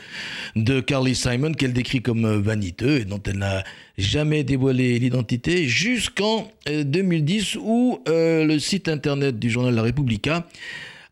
de 0.56 0.80
Carly 0.80 1.14
Simon 1.14 1.52
qu'elle 1.52 1.72
décrit 1.72 2.02
comme 2.02 2.24
euh, 2.24 2.40
vaniteux 2.40 3.02
et 3.02 3.04
dont 3.04 3.20
elle 3.24 3.38
n'a 3.38 3.62
jamais 3.98 4.42
dévoilé 4.42 4.98
l'identité 4.98 5.68
jusqu'en 5.68 6.50
euh, 6.68 6.82
2010 6.82 7.58
où 7.62 8.00
euh, 8.08 8.44
le 8.46 8.58
site 8.58 8.88
internet 8.88 9.38
du 9.38 9.48
journal 9.48 9.72
La 9.72 9.82
Repubblica 9.82 10.44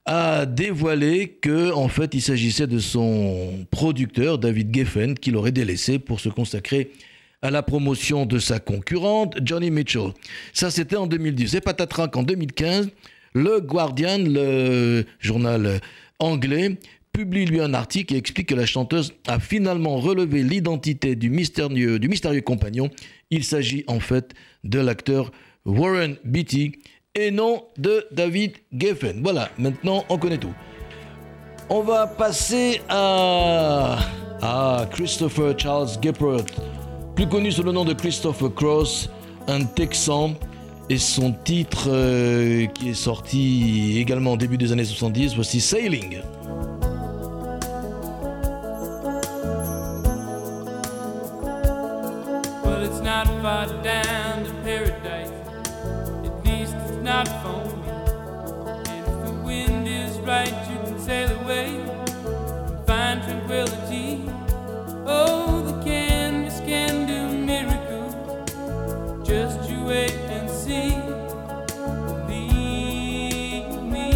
a 0.06 0.44
dévoilé 0.44 1.38
que 1.40 1.70
en 1.70 1.86
fait 1.86 2.14
il 2.14 2.20
s'agissait 2.20 2.66
de 2.66 2.80
son 2.80 3.64
producteur 3.70 4.38
David 4.38 4.74
Geffen 4.74 5.14
qui 5.14 5.30
l'aurait 5.30 5.52
délaissé 5.52 6.00
pour 6.00 6.18
se 6.18 6.28
consacrer 6.28 6.90
à 6.90 7.09
la 7.48 7.62
promotion 7.62 8.26
de 8.26 8.38
sa 8.38 8.60
concurrente 8.60 9.38
Johnny 9.42 9.70
Mitchell. 9.70 10.12
Ça 10.52 10.70
c'était 10.70 10.96
en 10.96 11.06
2010. 11.06 11.54
Et 11.54 11.60
patatras 11.60 12.08
qu'en 12.08 12.22
2015, 12.22 12.90
le 13.34 13.60
Guardian, 13.60 14.18
le 14.18 15.04
journal 15.20 15.80
anglais, 16.18 16.78
publie 17.12 17.46
lui 17.46 17.60
un 17.60 17.74
article 17.74 18.14
et 18.14 18.18
explique 18.18 18.48
que 18.48 18.54
la 18.54 18.66
chanteuse 18.66 19.14
a 19.26 19.40
finalement 19.40 19.96
relevé 19.98 20.42
l'identité 20.42 21.16
du 21.16 21.30
mystérieux, 21.30 21.98
du 21.98 22.08
mystérieux 22.08 22.42
compagnon. 22.42 22.90
Il 23.30 23.44
s'agit 23.44 23.84
en 23.86 24.00
fait 24.00 24.32
de 24.64 24.78
l'acteur 24.78 25.32
Warren 25.64 26.16
Beatty 26.24 26.72
et 27.14 27.30
non 27.30 27.64
de 27.78 28.06
David 28.12 28.52
Geffen. 28.72 29.20
Voilà, 29.22 29.50
maintenant 29.58 30.04
on 30.08 30.18
connaît 30.18 30.38
tout. 30.38 30.54
On 31.68 31.82
va 31.82 32.06
passer 32.06 32.80
à, 32.88 33.98
à 34.42 34.88
Christopher 34.90 35.58
Charles 35.58 35.90
Gephardt, 36.02 36.46
plus 37.20 37.28
connu 37.28 37.52
sous 37.52 37.62
le 37.62 37.72
nom 37.72 37.84
de 37.84 37.92
Christopher 37.92 38.48
Cross, 38.54 39.10
un 39.46 39.64
Texan, 39.64 40.32
et 40.88 40.96
son 40.96 41.32
titre 41.32 41.88
euh, 41.88 42.64
qui 42.64 42.88
est 42.88 42.94
sorti 42.94 43.98
également 43.98 44.32
au 44.32 44.36
début 44.38 44.56
des 44.56 44.72
années 44.72 44.86
70, 44.86 45.34
voici 45.34 45.60
Sailing. 45.60 46.22
Well, 52.64 52.84
it's 52.84 53.02
not 53.02 53.26
far 53.42 53.66
down 53.82 54.44
to 54.44 54.52
paradise. 54.64 55.30
At 56.24 56.46
least 56.46 56.74
it's 56.88 57.02
not 57.04 57.28
for 57.42 57.66
me. 57.76 57.92
If 58.96 59.26
the 59.26 59.32
wind 59.44 59.86
is 59.86 60.18
right, 60.20 60.54
you 60.70 60.78
can 60.86 60.98
sail 60.98 61.28
away 61.42 61.66
and 61.66 62.86
find 62.86 63.22
tranquility. 63.22 63.89
Wait 69.90 70.14
and 70.36 70.48
see. 70.48 70.90
Believe 72.30 73.82
me. 73.94 74.08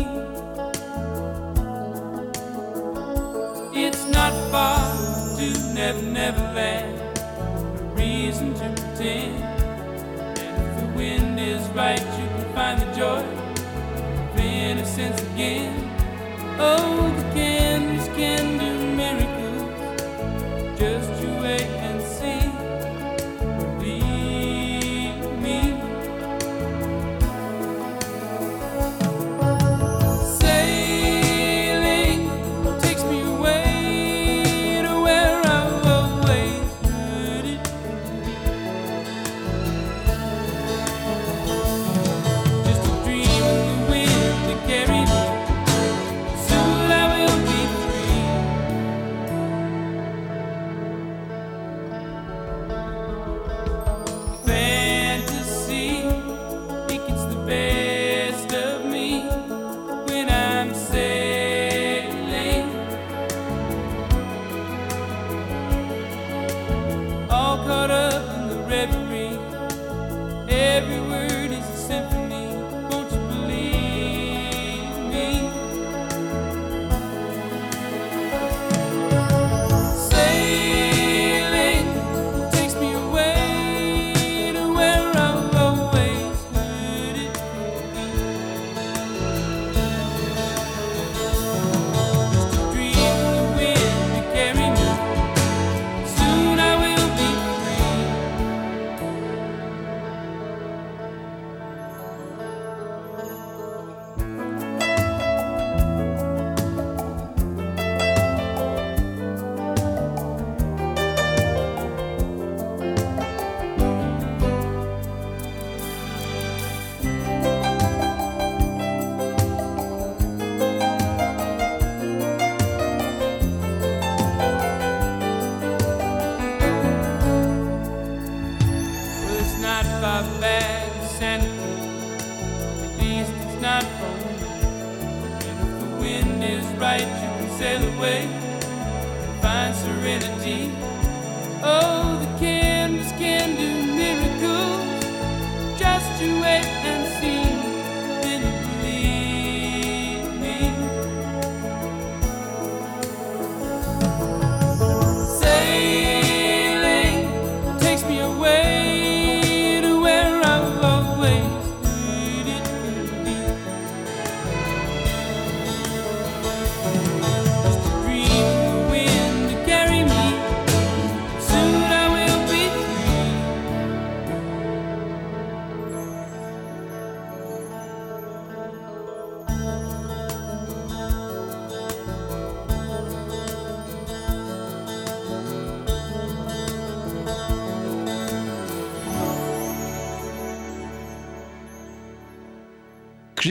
It's 3.84 4.04
not 4.06 4.32
far 4.52 4.78
to 5.36 5.46
Never 5.74 6.02
Never 6.02 6.44
Land 6.58 6.96
reason 7.98 8.54
to 8.54 8.66
pretend. 8.78 9.42
And 10.38 10.54
if 10.66 10.72
the 10.80 10.88
wind 10.96 11.40
is 11.40 11.62
right, 11.70 12.04
you 12.18 12.26
can 12.34 12.46
find 12.54 12.80
the 12.80 12.90
joy 13.00 13.24
of 14.30 14.38
innocence 14.38 15.20
again. 15.22 15.74
Oh, 16.56 17.12
the 17.18 17.24
canvas 17.34 18.06
can 18.18 18.44
do 18.62 18.70
miracles. 19.02 19.64
Just 20.78 21.23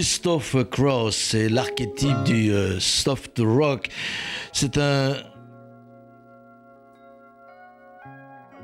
Christophe 0.04 0.58
Cross, 0.70 1.16
c'est 1.16 1.48
l'archétype 1.48 2.24
du 2.26 2.52
euh, 2.52 2.78
soft 2.78 3.40
rock. 3.40 3.88
C'est 4.52 4.78
un 4.78 5.16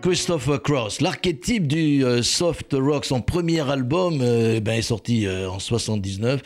Christopher 0.02 0.62
Cross, 0.62 1.02
l'archétype 1.02 1.68
du 1.68 2.06
euh, 2.06 2.24
soft 2.24 2.74
rock, 2.74 3.04
son 3.04 3.22
premier 3.22 3.70
album 3.70 4.20
euh, 4.22 4.62
ben, 4.62 4.74
est 4.74 4.82
sorti 4.82 5.28
euh, 5.28 5.50
en 5.50 5.60
79 5.60 6.41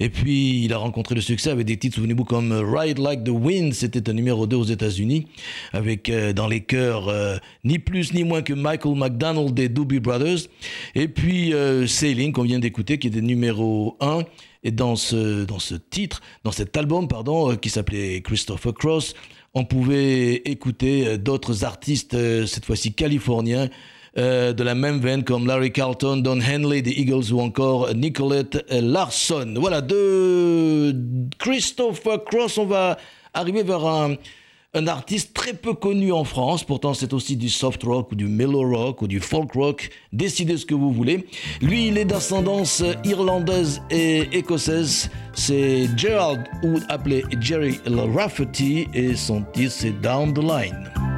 et 0.00 0.08
puis 0.08 0.64
il 0.64 0.72
a 0.72 0.78
rencontré 0.78 1.14
le 1.14 1.20
succès 1.20 1.50
avec 1.50 1.66
des 1.66 1.76
titres, 1.76 1.96
souvenez-vous, 1.96 2.24
comme 2.24 2.52
Ride 2.52 2.98
Like 2.98 3.22
the 3.22 3.30
Wind, 3.30 3.74
c'était 3.74 4.08
un 4.08 4.14
numéro 4.14 4.46
2 4.46 4.56
aux 4.56 4.64
États-Unis 4.64 5.26
avec 5.72 6.10
dans 6.34 6.48
les 6.48 6.60
chœurs 6.60 7.12
ni 7.64 7.78
plus 7.78 8.14
ni 8.14 8.24
moins 8.24 8.42
que 8.42 8.52
Michael 8.52 8.94
McDonald 8.94 9.52
des 9.52 9.68
Doobie 9.68 10.00
Brothers. 10.00 10.48
Et 10.94 11.08
puis 11.08 11.52
Sailing 11.86 12.32
qu'on 12.32 12.42
vient 12.42 12.58
d'écouter 12.58 12.98
qui 12.98 13.08
était 13.08 13.20
numéro 13.20 13.96
1 14.00 14.20
et 14.64 14.70
dans 14.70 14.96
ce, 14.96 15.44
dans 15.44 15.58
ce 15.58 15.74
titre, 15.74 16.20
dans 16.44 16.50
cet 16.50 16.76
album, 16.76 17.08
pardon, 17.08 17.56
qui 17.56 17.70
s'appelait 17.70 18.20
Christopher 18.20 18.74
Cross, 18.74 19.14
on 19.56 19.64
pouvait 19.64 20.34
écouter 20.44 21.06
euh, 21.06 21.16
d'autres 21.16 21.64
artistes, 21.64 22.12
euh, 22.12 22.44
cette 22.46 22.66
fois-ci 22.66 22.92
californiens, 22.92 23.70
euh, 24.18 24.52
de 24.52 24.62
la 24.62 24.74
même 24.74 25.00
veine 25.00 25.24
comme 25.24 25.46
Larry 25.46 25.72
Carlton, 25.72 26.18
Don 26.18 26.40
Henley 26.40 26.82
des 26.82 26.90
Eagles 26.90 27.32
ou 27.32 27.40
encore 27.40 27.94
Nicolette 27.94 28.64
Larson. 28.70 29.54
Voilà, 29.56 29.80
de 29.80 30.94
Christopher 31.38 32.22
Cross, 32.24 32.58
on 32.58 32.66
va 32.66 32.98
arriver 33.32 33.62
vers 33.62 33.86
un, 33.86 34.16
un 34.76 34.86
artiste 34.88 35.32
très 35.32 35.54
peu 35.54 35.72
connu 35.72 36.12
en 36.12 36.24
France, 36.24 36.62
pourtant 36.62 36.92
c'est 36.92 37.12
aussi 37.12 37.36
du 37.36 37.48
soft 37.48 37.82
rock 37.82 38.12
ou 38.12 38.14
du 38.14 38.26
mellow 38.26 38.68
rock 38.68 39.02
ou 39.02 39.06
du 39.06 39.20
folk 39.20 39.52
rock, 39.52 39.90
décidez 40.12 40.58
ce 40.58 40.66
que 40.66 40.74
vous 40.74 40.92
voulez. 40.92 41.26
Lui, 41.62 41.88
il 41.88 41.98
est 41.98 42.04
d'ascendance 42.04 42.82
irlandaise 43.04 43.80
et 43.90 44.28
écossaise, 44.32 45.10
c'est 45.32 45.88
Gerald, 45.96 46.44
ou 46.62 46.78
appelé 46.88 47.24
Jerry 47.40 47.78
Rafferty, 47.86 48.86
et 48.92 49.16
son 49.16 49.42
titre 49.52 49.72
c'est 49.72 50.00
Down 50.00 50.34
the 50.34 50.42
Line. 50.42 51.15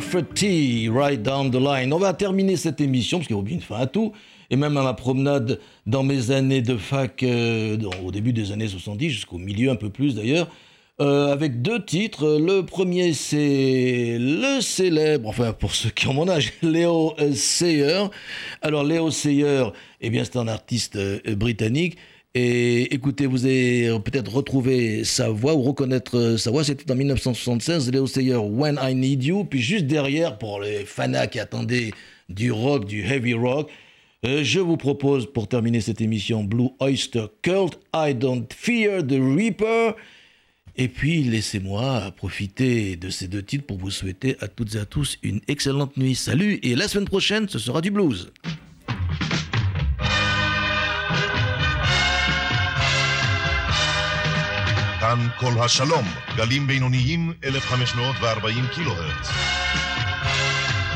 Right 0.00 1.20
Down 1.20 1.50
the 1.50 1.56
Line. 1.56 1.92
On 1.92 1.98
va 1.98 2.12
terminer 2.14 2.56
cette 2.56 2.80
émission, 2.80 3.18
parce 3.18 3.26
qu'il 3.26 3.36
y 3.36 3.38
a 3.38 3.42
une 3.52 3.60
fin 3.60 3.76
à 3.76 3.86
tout, 3.86 4.12
et 4.48 4.56
même 4.56 4.76
à 4.76 4.82
ma 4.82 4.94
promenade 4.94 5.58
dans 5.86 6.04
mes 6.04 6.30
années 6.30 6.62
de 6.62 6.76
fac, 6.76 7.22
euh, 7.22 7.76
au 8.04 8.12
début 8.12 8.32
des 8.32 8.52
années 8.52 8.68
70, 8.68 9.10
jusqu'au 9.10 9.38
milieu 9.38 9.70
un 9.70 9.76
peu 9.76 9.90
plus 9.90 10.14
d'ailleurs, 10.14 10.48
euh, 11.00 11.32
avec 11.32 11.62
deux 11.62 11.84
titres. 11.84 12.38
Le 12.38 12.64
premier, 12.64 13.12
c'est 13.12 14.18
le 14.20 14.60
célèbre, 14.60 15.28
enfin 15.28 15.52
pour 15.52 15.74
ceux 15.74 15.90
qui 15.90 16.06
ont 16.06 16.14
mon 16.14 16.28
âge, 16.28 16.52
Léo 16.62 17.14
Sayer. 17.34 18.04
Alors 18.62 18.84
Léo 18.84 19.10
Sayer, 19.10 19.64
eh 20.00 20.10
bien 20.10 20.22
c'est 20.22 20.36
un 20.36 20.48
artiste 20.48 20.94
euh, 20.96 21.18
britannique. 21.34 21.96
Et 22.34 22.94
écoutez, 22.94 23.26
vous 23.26 23.46
allez 23.46 23.98
peut-être 24.04 24.32
retrouver 24.34 25.02
sa 25.04 25.30
voix 25.30 25.54
ou 25.54 25.62
reconnaître 25.62 26.16
euh, 26.16 26.36
sa 26.36 26.50
voix. 26.50 26.62
C'était 26.62 26.90
en 26.92 26.94
1976, 26.94 27.90
Léo 27.90 28.06
Sayer, 28.06 28.36
When 28.36 28.78
I 28.82 28.94
Need 28.94 29.24
You. 29.24 29.44
Puis 29.44 29.60
juste 29.60 29.86
derrière, 29.86 30.36
pour 30.38 30.60
les 30.60 30.84
fanas 30.84 31.26
qui 31.26 31.40
attendaient 31.40 31.90
du 32.28 32.52
rock, 32.52 32.86
du 32.86 33.02
heavy 33.02 33.32
rock, 33.32 33.70
euh, 34.26 34.44
je 34.44 34.60
vous 34.60 34.76
propose 34.76 35.32
pour 35.32 35.48
terminer 35.48 35.80
cette 35.80 36.00
émission 36.00 36.44
Blue 36.44 36.68
Oyster 36.80 37.26
Cult, 37.40 37.78
I 37.94 38.14
Don't 38.14 38.46
Fear 38.54 39.06
the 39.06 39.18
Reaper. 39.18 39.94
Et 40.76 40.88
puis 40.88 41.24
laissez-moi 41.24 42.12
profiter 42.16 42.96
de 42.96 43.10
ces 43.10 43.26
deux 43.26 43.42
titres 43.42 43.66
pour 43.66 43.78
vous 43.78 43.90
souhaiter 43.90 44.36
à 44.40 44.48
toutes 44.48 44.74
et 44.74 44.78
à 44.78 44.84
tous 44.84 45.18
une 45.22 45.40
excellente 45.48 45.96
nuit. 45.96 46.14
Salut 46.14 46.60
et 46.62 46.76
la 46.76 46.88
semaine 46.88 47.08
prochaine, 47.08 47.48
ce 47.48 47.58
sera 47.58 47.80
du 47.80 47.90
blues. 47.90 48.30
כאן 55.07 55.27
כל 55.37 55.53
השלום, 55.65 56.05
גלים 56.35 56.67
בינוניים 56.67 57.33
1540 57.43 58.67
קילו 58.67 58.93
הרץ. 58.93 59.29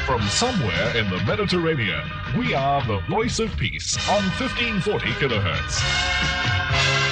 From 0.07 0.21
somewhere 0.21 0.95
in 0.99 1.09
the 1.09 1.19
Mediterranean, 1.31 2.05
we 2.39 2.55
are 2.55 2.81
the 2.91 2.99
voice 3.09 3.39
of 3.39 3.49
peace 3.57 3.97
on 4.07 4.23
1540 4.39 5.11
kilohertz. 5.19 7.10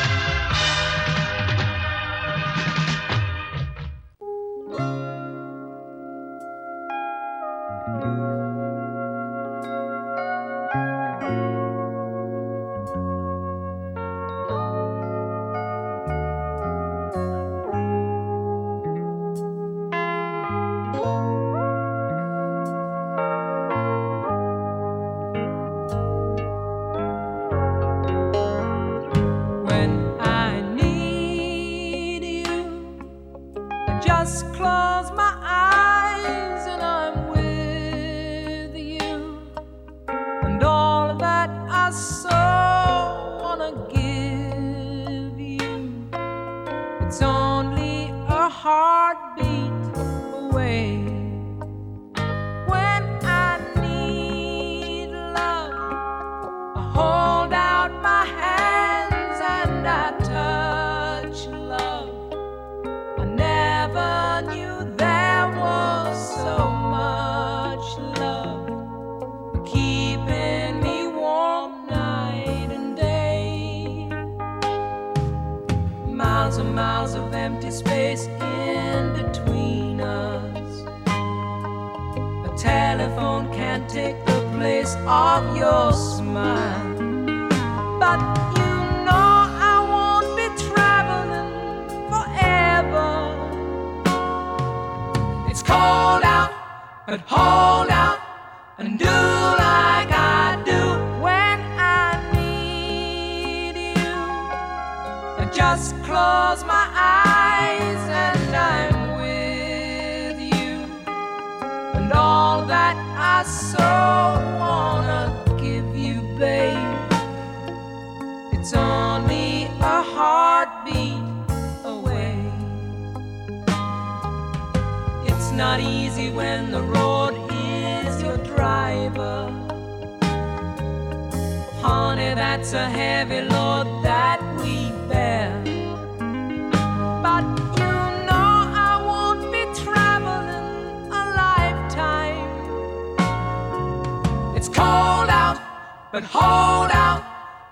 But 146.20 146.28
hold 146.28 146.90
out 146.90 147.24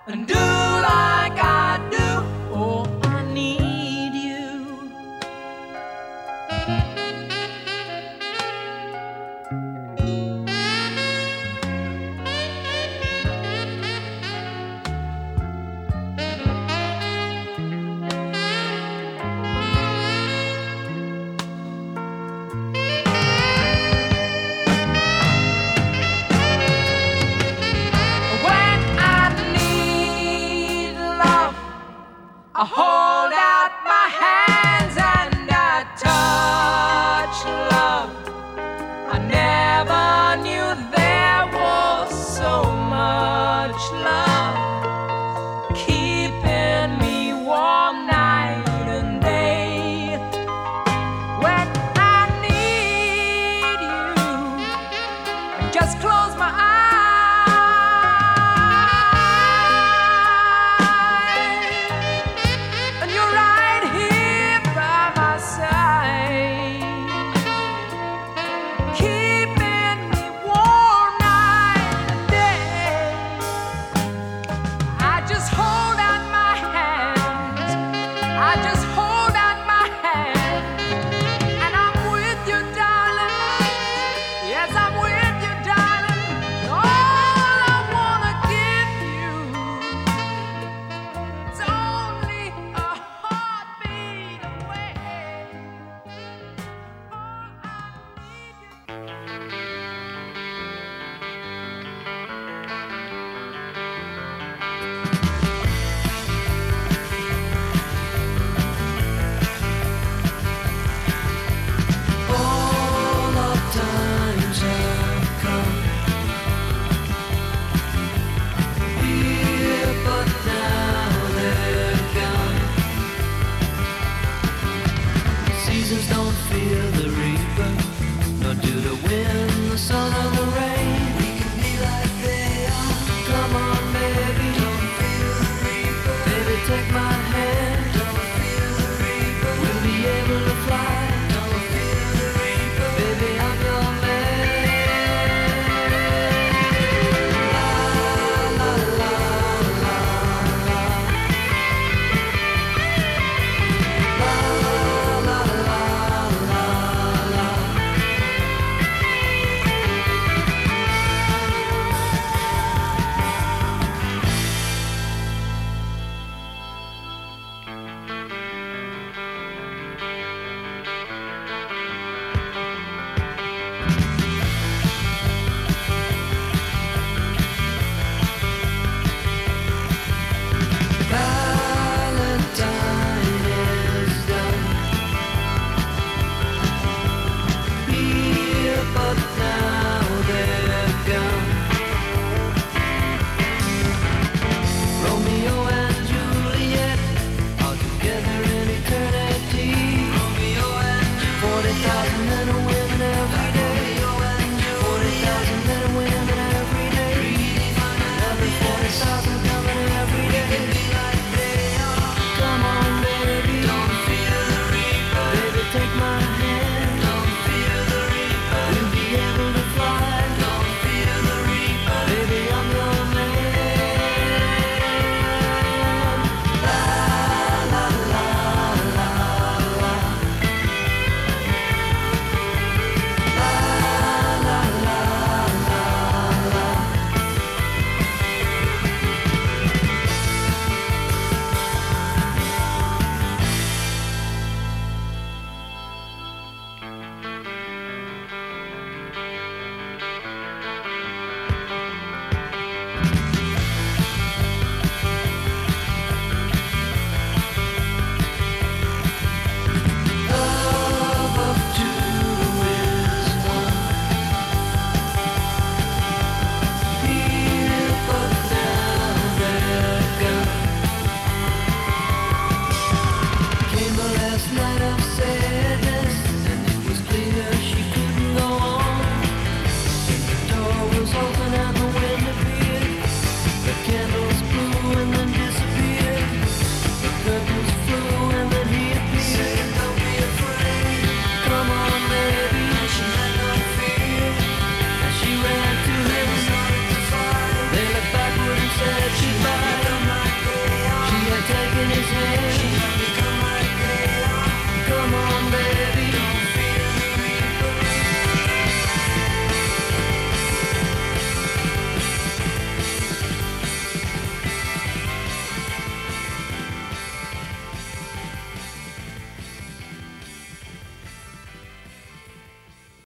and 0.07 0.25
do 0.25 0.78